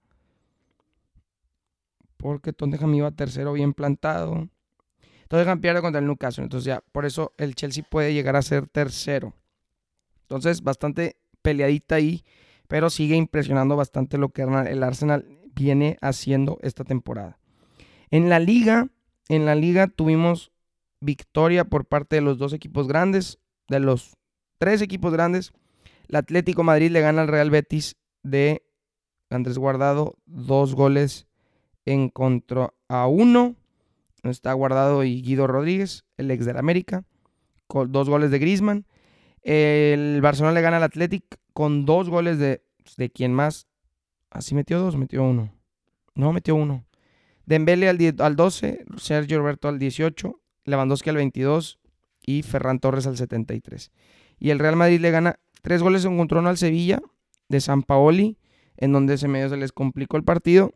Porque 2.17 2.53
Tottenham 2.53 2.93
iba 2.95 3.11
tercero 3.11 3.53
bien 3.53 3.73
plantado. 3.73 4.49
Tottenham 5.27 5.61
pierde 5.61 5.81
contra 5.81 5.99
el 5.99 6.05
Newcastle. 6.05 6.43
Entonces 6.43 6.65
ya, 6.65 6.83
por 6.91 7.05
eso 7.05 7.33
el 7.37 7.55
Chelsea 7.55 7.83
puede 7.89 8.13
llegar 8.13 8.35
a 8.35 8.41
ser 8.41 8.67
tercero. 8.67 9.33
Entonces, 10.21 10.61
bastante 10.61 11.17
peleadita 11.41 11.95
ahí, 11.95 12.23
pero 12.67 12.89
sigue 12.89 13.15
impresionando 13.15 13.75
bastante 13.75 14.17
lo 14.17 14.29
que 14.29 14.43
el 14.43 14.83
Arsenal 14.83 15.25
viene 15.55 15.97
haciendo 16.01 16.59
esta 16.61 16.83
temporada. 16.83 17.39
En 18.11 18.29
la 18.29 18.39
liga, 18.39 18.89
en 19.27 19.45
la 19.45 19.55
liga 19.55 19.87
tuvimos 19.87 20.51
victoria 20.99 21.65
por 21.65 21.85
parte 21.85 22.17
de 22.17 22.21
los 22.21 22.37
dos 22.37 22.53
equipos 22.53 22.87
grandes, 22.87 23.39
de 23.67 23.79
los 23.79 24.18
tres 24.59 24.83
equipos 24.83 25.11
grandes. 25.11 25.51
El 26.07 26.17
Atlético 26.17 26.61
Madrid 26.63 26.91
le 26.91 27.01
gana 27.01 27.23
al 27.23 27.27
Real 27.27 27.49
Betis 27.49 27.95
de 28.21 28.63
Andrés 29.31 29.57
Guardado, 29.57 30.15
dos 30.27 30.75
goles 30.75 31.25
en 31.85 32.09
contra 32.09 32.73
a 32.87 33.07
uno 33.07 33.55
está 34.23 34.51
guardado 34.53 35.03
y 35.03 35.21
Guido 35.21 35.47
Rodríguez, 35.47 36.03
el 36.17 36.31
ex 36.31 36.45
del 36.45 36.57
América, 36.57 37.05
con 37.67 37.91
dos 37.91 38.09
goles 38.09 38.31
de 38.31 38.39
Grisman. 38.39 38.85
El 39.41 40.19
Barcelona 40.21 40.53
le 40.53 40.61
gana 40.61 40.77
al 40.77 40.83
Athletic 40.83 41.23
con 41.53 41.85
dos 41.85 42.09
goles 42.09 42.39
de, 42.39 42.61
de 42.97 43.09
quien 43.09 43.33
más. 43.33 43.67
¿Así 44.29 44.55
metió 44.55 44.79
dos? 44.79 44.97
Metió 44.97 45.23
uno. 45.23 45.53
No, 46.15 46.33
metió 46.33 46.55
uno. 46.55 46.85
Dembele 47.45 47.89
al, 47.89 47.97
al 48.19 48.35
12, 48.35 48.85
Sergio 48.97 49.39
Roberto 49.39 49.69
al 49.69 49.79
18, 49.79 50.39
Lewandowski 50.65 51.09
al 51.09 51.15
22 51.15 51.79
y 52.25 52.43
Ferran 52.43 52.79
Torres 52.79 53.07
al 53.07 53.17
73. 53.17 53.91
Y 54.39 54.51
el 54.51 54.59
Real 54.59 54.75
Madrid 54.75 54.99
le 54.99 55.11
gana 55.11 55.39
tres 55.61 55.83
goles 55.83 56.05
en 56.05 56.17
control 56.17 56.47
al 56.47 56.57
Sevilla 56.57 57.01
de 57.49 57.61
San 57.61 57.83
Paoli, 57.83 58.37
en 58.77 58.91
donde 58.93 59.15
ese 59.15 59.27
medio 59.27 59.49
se 59.49 59.57
les 59.57 59.71
complicó 59.71 60.17
el 60.17 60.23
partido, 60.23 60.73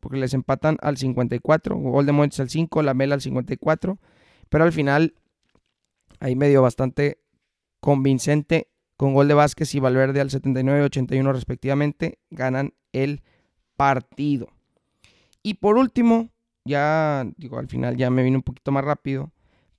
porque 0.00 0.18
les 0.18 0.34
empatan 0.34 0.76
al 0.82 0.96
54, 0.96 1.76
gol 1.76 2.06
de 2.06 2.12
Moentes 2.12 2.40
al 2.40 2.50
5, 2.50 2.82
la 2.82 2.94
Mela 2.94 3.14
al 3.14 3.20
54, 3.20 3.98
pero 4.48 4.64
al 4.64 4.72
final 4.72 5.14
ahí 6.20 6.34
medio 6.34 6.62
bastante 6.62 7.18
convincente 7.80 8.68
con 8.96 9.14
gol 9.14 9.28
de 9.28 9.34
Vázquez 9.34 9.74
y 9.74 9.80
Valverde 9.80 10.20
al 10.20 10.30
79 10.30 10.80
y 10.80 10.84
81 10.84 11.32
respectivamente, 11.32 12.18
ganan 12.30 12.72
el 12.92 13.22
partido. 13.76 14.48
Y 15.42 15.54
por 15.54 15.76
último, 15.76 16.30
ya 16.64 17.24
digo, 17.36 17.58
al 17.58 17.68
final 17.68 17.96
ya 17.96 18.10
me 18.10 18.22
vine 18.22 18.38
un 18.38 18.42
poquito 18.42 18.72
más 18.72 18.84
rápido, 18.84 19.30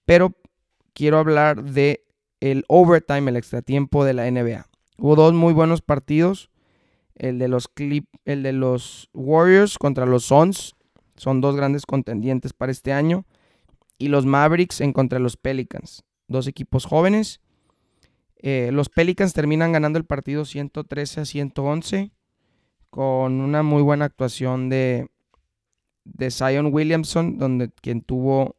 pero 0.06 0.34
quiero 0.94 1.18
hablar 1.18 1.64
de 1.64 2.07
el 2.40 2.66
overtime, 2.68 3.30
el 3.30 3.38
extratiempo 3.38 4.06
de 4.06 4.14
la 4.14 4.30
NBA. 4.30 4.68
Hubo 4.98 5.16
dos 5.16 5.34
muy 5.34 5.54
buenos 5.54 5.82
partidos, 5.82 6.50
el 7.16 7.40
de 7.40 7.48
los 7.48 7.68
Clip, 7.68 8.08
el 8.26 8.44
de 8.44 8.54
los 8.54 9.10
Warriors 9.14 9.78
contra 9.78 10.06
los 10.06 10.26
Suns, 10.26 10.76
son 11.16 11.42
dos 11.42 11.56
grandes 11.56 11.86
contendientes 11.86 12.54
para 12.54 12.72
este 12.72 12.94
año, 12.94 13.26
y 13.98 14.10
los 14.10 14.26
Mavericks 14.26 14.82
en 14.82 14.94
contra 14.94 15.20
los 15.20 15.38
Pelicans, 15.38 16.04
dos 16.28 16.48
equipos 16.48 16.86
jóvenes 16.86 17.42
eh, 18.40 18.70
los 18.72 18.90
Pelicans 18.90 19.34
terminan 19.34 19.72
ganando 19.72 19.98
el 19.98 20.06
partido 20.06 20.46
113 20.46 21.22
a 21.22 21.26
111 21.26 22.12
con 22.90 23.42
una 23.42 23.64
muy 23.64 23.82
buena 23.82 24.06
actuación 24.06 24.70
de, 24.70 25.10
de 26.06 26.32
Zion 26.32 26.74
Williamson, 26.74 27.38
donde 27.38 27.70
quien 27.70 28.02
tuvo... 28.02 28.56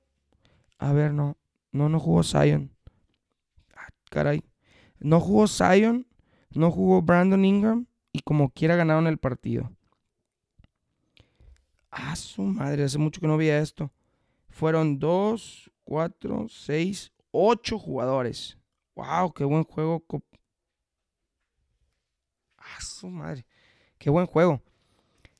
A 0.78 0.92
ver, 0.92 1.12
no, 1.12 1.36
no, 1.72 1.88
no 1.88 1.98
jugó 1.98 2.22
Zion. 2.22 2.70
Caray. 4.08 4.44
No 5.00 5.20
jugó 5.20 5.46
Zion, 5.46 6.06
no 6.50 6.70
jugó 6.70 7.02
Brandon 7.02 7.44
Ingram 7.44 7.86
y 8.12 8.20
como 8.20 8.50
quiera 8.50 8.76
ganaron 8.76 9.06
el 9.06 9.18
partido. 9.18 9.70
Ah, 11.90 12.16
su 12.16 12.42
madre, 12.42 12.84
hace 12.84 12.98
mucho 12.98 13.20
que 13.20 13.26
no 13.26 13.36
veía 13.36 13.58
esto. 13.58 13.90
Fueron 14.48 14.98
2, 14.98 15.70
4, 15.84 16.46
6, 16.48 17.12
8 17.30 17.78
jugadores. 17.78 18.58
¡Wow! 18.94 19.32
¡Qué 19.32 19.44
buen 19.44 19.64
juego! 19.64 20.04
¡Ah, 22.56 22.80
su 22.80 23.08
madre! 23.08 23.46
¡Qué 23.98 24.10
buen 24.10 24.26
juego! 24.26 24.60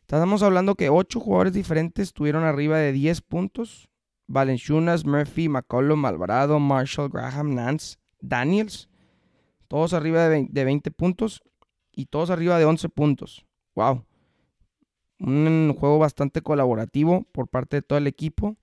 Estamos 0.01 0.43
hablando 0.43 0.75
que 0.75 0.89
ocho 0.89 1.21
jugadores 1.21 1.53
diferentes 1.53 2.14
tuvieron 2.14 2.45
arriba 2.45 2.79
de 2.79 2.93
10 2.93 3.21
puntos. 3.21 3.91
Valenciunas, 4.27 5.05
Murphy, 5.05 5.49
McCollum, 5.49 6.05
Alvarado, 6.07 6.59
Marshall, 6.59 7.11
Graham, 7.11 7.55
Nance, 7.55 7.97
Daniels. 8.21 8.89
Todos 9.69 9.93
arriba 9.93 10.29
de 10.29 10.64
20, 10.64 10.91
puntos 10.91 11.43
y 11.93 12.07
todos 12.07 12.31
arriba 12.31 12.59
de 12.59 12.64
11 12.64 12.89
puntos. 12.89 13.45
¡Wow! 13.75 14.05
Un 15.21 15.75
juego 15.79 15.99
bastante 15.99 16.41
colaborativo 16.41 17.27
por 17.33 17.49
parte 17.49 17.77
de 17.77 17.83
todo 17.83 17.99
el 17.99 18.07
equipo. 18.07 18.57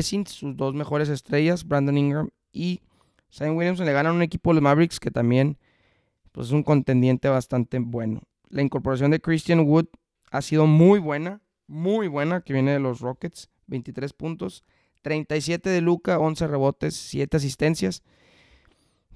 Sin 0.00 0.26
sus 0.26 0.56
dos 0.56 0.74
mejores 0.74 1.10
estrellas, 1.10 1.66
Brandon 1.66 1.98
Ingram 1.98 2.30
y 2.50 2.80
Sam 3.28 3.56
Williamson 3.56 3.84
le 3.84 3.92
gana 3.92 4.08
a 4.08 4.12
un 4.12 4.22
equipo 4.22 4.50
de 4.50 4.54
los 4.54 4.62
Mavericks 4.62 4.98
que 4.98 5.10
también 5.10 5.58
pues, 6.30 6.46
es 6.46 6.52
un 6.52 6.62
contendiente 6.62 7.28
bastante 7.28 7.78
bueno. 7.78 8.22
La 8.48 8.62
incorporación 8.62 9.10
de 9.10 9.20
Christian 9.20 9.60
Wood 9.60 9.86
ha 10.30 10.40
sido 10.40 10.66
muy 10.66 10.98
buena, 10.98 11.42
muy 11.66 12.08
buena, 12.08 12.40
que 12.40 12.54
viene 12.54 12.72
de 12.72 12.80
los 12.80 13.00
Rockets, 13.00 13.50
23 13.66 14.14
puntos, 14.14 14.64
37 15.02 15.68
de 15.68 15.80
Luca, 15.82 16.18
11 16.18 16.46
rebotes, 16.46 16.96
7 16.96 17.36
asistencias. 17.36 18.02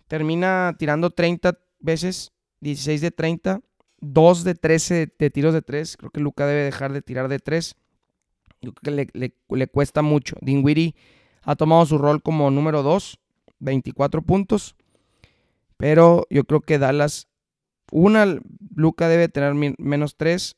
Termina 0.09 0.75
tirando 0.79 1.11
30 1.11 1.59
veces, 1.81 2.33
16 2.61 3.01
de 3.01 3.11
30, 3.11 3.61
2 4.01 4.45
de 4.45 4.55
13 4.55 5.13
de 5.19 5.31
tiros 5.31 5.55
de 5.55 5.63
3. 5.63 5.97
Creo 5.97 6.11
que 6.11 6.21
Luca 6.21 6.47
debe 6.47 6.63
dejar 6.63 6.93
de 6.93 7.03
tirar 7.03 7.29
de 7.29 7.39
3. 7.39 7.75
Yo 8.63 8.73
creo 8.73 8.97
que 8.97 9.11
le, 9.13 9.35
le 9.49 9.67
cuesta 9.67 10.03
mucho. 10.03 10.37
Dinwiddie 10.41 10.95
ha 11.43 11.57
tomado 11.57 11.87
su 11.87 11.99
rol 11.99 12.23
como 12.23 12.51
número 12.51 12.83
2 12.83 13.19
24 13.59 14.23
puntos. 14.23 14.77
Pero 15.77 16.27
yo 16.31 16.45
creo 16.45 16.61
que 16.61 16.79
Dallas, 16.79 17.29
una, 17.93 18.41
Luca 18.75 19.09
debe 19.09 19.29
tener 19.29 19.55
menos 19.79 20.17
3 20.17 20.57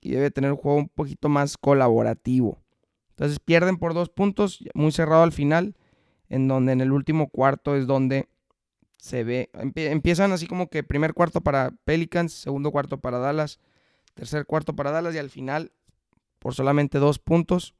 y 0.00 0.10
debe 0.10 0.30
tener 0.30 0.50
un 0.52 0.56
juego 0.56 0.78
un 0.78 0.88
poquito 0.88 1.28
más 1.28 1.56
colaborativo. 1.56 2.60
Entonces 3.10 3.38
pierden 3.38 3.76
por 3.76 3.94
dos 3.94 4.08
puntos, 4.08 4.64
muy 4.74 4.90
cerrado 4.90 5.22
al 5.22 5.32
final, 5.32 5.76
en 6.28 6.48
donde 6.48 6.72
en 6.72 6.80
el 6.80 6.92
último 6.92 7.28
cuarto 7.28 7.76
es 7.76 7.86
donde 7.86 8.28
se 9.02 9.24
ve, 9.24 9.50
empiezan 9.74 10.30
así 10.30 10.46
como 10.46 10.68
que 10.70 10.84
primer 10.84 11.12
cuarto 11.12 11.40
para 11.40 11.72
Pelicans, 11.84 12.32
segundo 12.32 12.70
cuarto 12.70 13.00
para 13.00 13.18
Dallas, 13.18 13.58
tercer 14.14 14.46
cuarto 14.46 14.76
para 14.76 14.92
Dallas 14.92 15.12
y 15.16 15.18
al 15.18 15.28
final, 15.28 15.72
por 16.38 16.54
solamente 16.54 17.00
dos 17.00 17.18
puntos, 17.18 17.74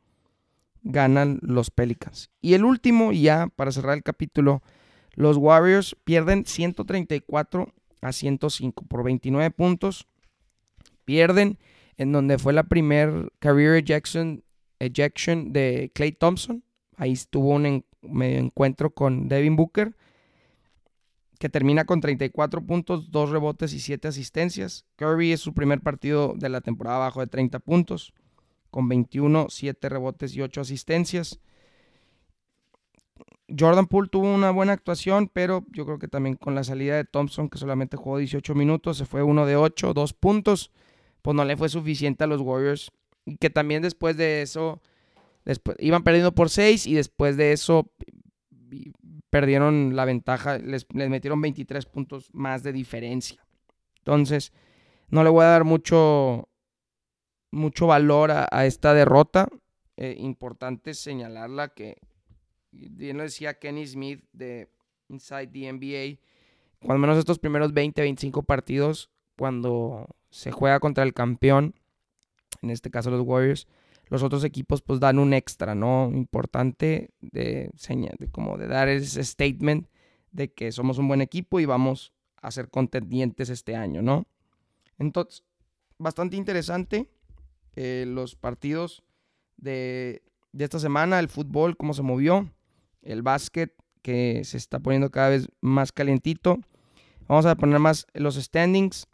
ganan 0.82 1.38
los 1.40 1.70
Pelicans. 1.70 2.32
Y 2.40 2.54
el 2.54 2.64
último, 2.64 3.12
ya 3.12 3.46
para 3.54 3.70
cerrar 3.70 3.96
el 3.96 4.02
capítulo, 4.02 4.64
los 5.14 5.36
Warriors 5.36 5.94
pierden 6.02 6.44
134 6.44 7.72
a 8.00 8.12
105 8.12 8.84
por 8.86 9.04
29 9.04 9.52
puntos. 9.52 10.08
Pierden 11.04 11.56
en 11.98 12.10
donde 12.10 12.36
fue 12.38 12.52
la 12.52 12.64
primer 12.64 13.30
career 13.38 13.76
ejection, 13.76 14.42
de 15.52 15.92
Clay 15.94 16.10
Thompson. 16.10 16.64
Ahí 16.96 17.12
estuvo 17.12 17.50
un 17.50 17.84
medio 18.00 18.40
encuentro 18.40 18.90
con 18.90 19.28
Devin 19.28 19.54
Booker, 19.54 19.94
que 21.43 21.49
termina 21.49 21.86
con 21.86 22.01
34 22.01 22.64
puntos, 22.64 23.11
2 23.11 23.30
rebotes 23.30 23.72
y 23.72 23.80
7 23.80 24.07
asistencias. 24.07 24.86
Curry 24.95 25.32
es 25.32 25.40
su 25.40 25.55
primer 25.55 25.80
partido 25.80 26.34
de 26.36 26.49
la 26.49 26.61
temporada 26.61 26.99
bajo 26.99 27.18
de 27.18 27.26
30 27.26 27.59
puntos 27.59 28.14
con 28.70 28.88
21, 28.88 29.49
7 29.51 29.88
rebotes 29.88 30.36
y 30.36 30.40
8 30.40 30.61
asistencias. 30.61 31.40
Jordan 33.59 33.86
Poole 33.86 34.09
tuvo 34.09 34.32
una 34.32 34.53
buena 34.53 34.72
actuación, 34.72 35.28
pero 35.32 35.64
yo 35.72 35.84
creo 35.84 35.99
que 35.99 36.07
también 36.07 36.36
con 36.36 36.55
la 36.55 36.62
salida 36.62 36.95
de 36.95 37.05
Thompson, 37.05 37.49
que 37.49 37.59
solamente 37.59 37.97
jugó 37.97 38.18
18 38.18 38.55
minutos, 38.55 38.99
se 38.99 39.05
fue 39.05 39.24
uno 39.24 39.45
de 39.45 39.57
8, 39.57 39.95
2 39.95 40.12
puntos, 40.12 40.70
pues 41.22 41.34
no 41.34 41.45
le 41.45 41.57
fue 41.57 41.68
suficiente 41.68 42.22
a 42.22 42.28
los 42.28 42.40
Warriors. 42.40 42.93
Y 43.24 43.36
que 43.38 43.51
también 43.51 43.82
después 43.82 44.16
de 44.16 44.43
eso, 44.43 44.80
después, 45.45 45.76
iban 45.80 46.05
perdiendo 46.05 46.36
por 46.36 46.51
6 46.51 46.86
y 46.86 46.95
después 46.95 47.36
de 47.36 47.51
eso 47.51 47.90
perdieron 49.30 49.96
la 49.96 50.04
ventaja, 50.04 50.58
les, 50.58 50.86
metieron 50.92 51.40
23 51.40 51.86
puntos 51.86 52.28
más 52.32 52.62
de 52.62 52.72
diferencia. 52.72 53.44
Entonces, 53.98 54.52
no 55.08 55.24
le 55.24 55.30
voy 55.30 55.44
a 55.44 55.48
dar 55.48 55.64
mucho, 55.64 56.48
mucho 57.50 57.86
valor 57.86 58.30
a, 58.30 58.66
esta 58.66 58.94
derrota. 58.94 59.48
Eh, 59.96 60.16
importante 60.18 60.94
señalarla 60.94 61.68
que, 61.68 61.98
bien 62.70 63.18
lo 63.18 63.22
decía 63.22 63.58
Kenny 63.58 63.86
Smith 63.86 64.24
de 64.32 64.68
Inside 65.08 65.48
the 65.48 65.72
NBA, 65.72 66.18
cuando 66.84 67.00
menos 67.00 67.18
estos 67.18 67.38
primeros 67.38 67.72
20, 67.72 68.00
25 68.00 68.42
partidos, 68.42 69.10
cuando 69.36 70.06
se 70.30 70.50
juega 70.50 70.80
contra 70.80 71.04
el 71.04 71.14
campeón, 71.14 71.74
en 72.60 72.70
este 72.70 72.90
caso 72.90 73.10
los 73.10 73.20
Warriors, 73.20 73.68
los 74.12 74.22
otros 74.22 74.44
equipos 74.44 74.82
pues 74.82 75.00
dan 75.00 75.18
un 75.18 75.32
extra, 75.32 75.74
¿no? 75.74 76.10
Importante 76.12 77.14
de, 77.22 77.70
de 77.72 78.28
como 78.30 78.58
de 78.58 78.66
dar 78.66 78.90
ese 78.90 79.24
statement 79.24 79.88
de 80.32 80.52
que 80.52 80.70
somos 80.70 80.98
un 80.98 81.08
buen 81.08 81.22
equipo 81.22 81.60
y 81.60 81.64
vamos 81.64 82.12
a 82.42 82.50
ser 82.50 82.68
contendientes 82.68 83.48
este 83.48 83.74
año, 83.74 84.02
¿no? 84.02 84.26
Entonces, 84.98 85.44
bastante 85.96 86.36
interesante. 86.36 87.08
Eh, 87.74 88.04
los 88.06 88.36
partidos 88.36 89.02
de, 89.56 90.22
esta 90.58 90.78
semana, 90.78 91.18
el 91.18 91.30
fútbol, 91.30 91.78
cómo 91.78 91.94
se 91.94 92.02
movió, 92.02 92.50
el 93.00 93.22
básquet, 93.22 93.74
que 94.02 94.44
se 94.44 94.58
está 94.58 94.78
poniendo 94.78 95.10
cada 95.10 95.30
vez 95.30 95.48
más 95.62 95.90
calientito. 95.90 96.58
Vamos 97.28 97.46
a 97.46 97.54
poner 97.54 97.78
más 97.78 98.06
los 98.12 98.34
standings. 98.34 99.06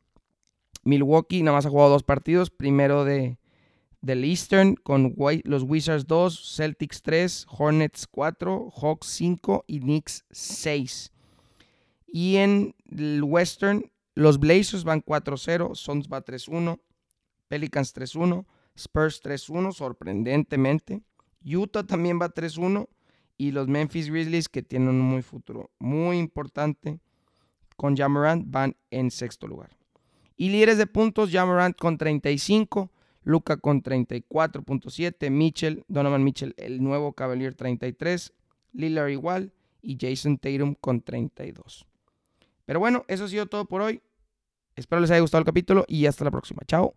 Milwaukee 0.82 1.44
nada 1.44 1.56
más 1.56 1.66
ha 1.66 1.70
jugado 1.70 1.90
dos 1.90 2.02
partidos. 2.02 2.50
Primero 2.50 3.04
de, 3.04 3.37
del 4.00 4.24
Eastern 4.24 4.76
con 4.76 5.14
los 5.44 5.62
Wizards 5.64 6.06
2, 6.06 6.56
Celtics 6.56 7.02
3, 7.02 7.46
Hornets 7.48 8.06
4, 8.06 8.70
Hawks 8.70 9.06
5 9.08 9.64
y 9.66 9.80
Knicks 9.80 10.24
6. 10.30 11.12
Y 12.06 12.36
en 12.36 12.74
el 12.90 13.22
Western, 13.22 13.90
los 14.14 14.38
Blazers 14.38 14.84
van 14.84 15.02
4-0, 15.02 15.74
Suns 15.74 16.08
va 16.08 16.24
3-1, 16.24 16.80
Pelicans 17.48 17.94
3-1, 17.94 18.46
Spurs 18.74 19.22
3-1, 19.22 19.72
sorprendentemente. 19.72 21.02
Utah 21.44 21.84
también 21.84 22.20
va 22.20 22.32
3-1 22.32 22.88
y 23.36 23.52
los 23.52 23.68
Memphis 23.68 24.10
Grizzlies 24.10 24.48
que 24.48 24.62
tienen 24.62 24.88
un 24.88 25.00
muy 25.00 25.22
futuro 25.22 25.70
muy 25.78 26.18
importante 26.18 27.00
con 27.76 27.96
Jamarant 27.96 28.44
van 28.48 28.76
en 28.90 29.10
sexto 29.10 29.46
lugar. 29.46 29.76
Y 30.36 30.50
líderes 30.50 30.78
de 30.78 30.86
puntos, 30.86 31.30
Jamarant 31.30 31.76
con 31.76 31.96
35, 31.96 32.90
Luca 33.28 33.58
con 33.58 33.82
34.7, 33.82 35.30
Mitchell, 35.30 35.84
Donovan 35.86 36.24
Mitchell, 36.24 36.54
el 36.56 36.82
nuevo 36.82 37.12
Cavalier 37.12 37.54
33, 37.54 38.32
Lillard 38.72 39.10
igual 39.10 39.52
y 39.82 39.98
Jason 40.00 40.38
Tatum 40.38 40.74
con 40.74 41.02
32. 41.02 41.86
Pero 42.64 42.80
bueno, 42.80 43.04
eso 43.06 43.24
ha 43.24 43.28
sido 43.28 43.44
todo 43.44 43.66
por 43.66 43.82
hoy. 43.82 44.00
Espero 44.76 45.02
les 45.02 45.10
haya 45.10 45.20
gustado 45.20 45.40
el 45.40 45.44
capítulo 45.44 45.84
y 45.88 46.06
hasta 46.06 46.24
la 46.24 46.30
próxima. 46.30 46.62
Chao. 46.66 46.94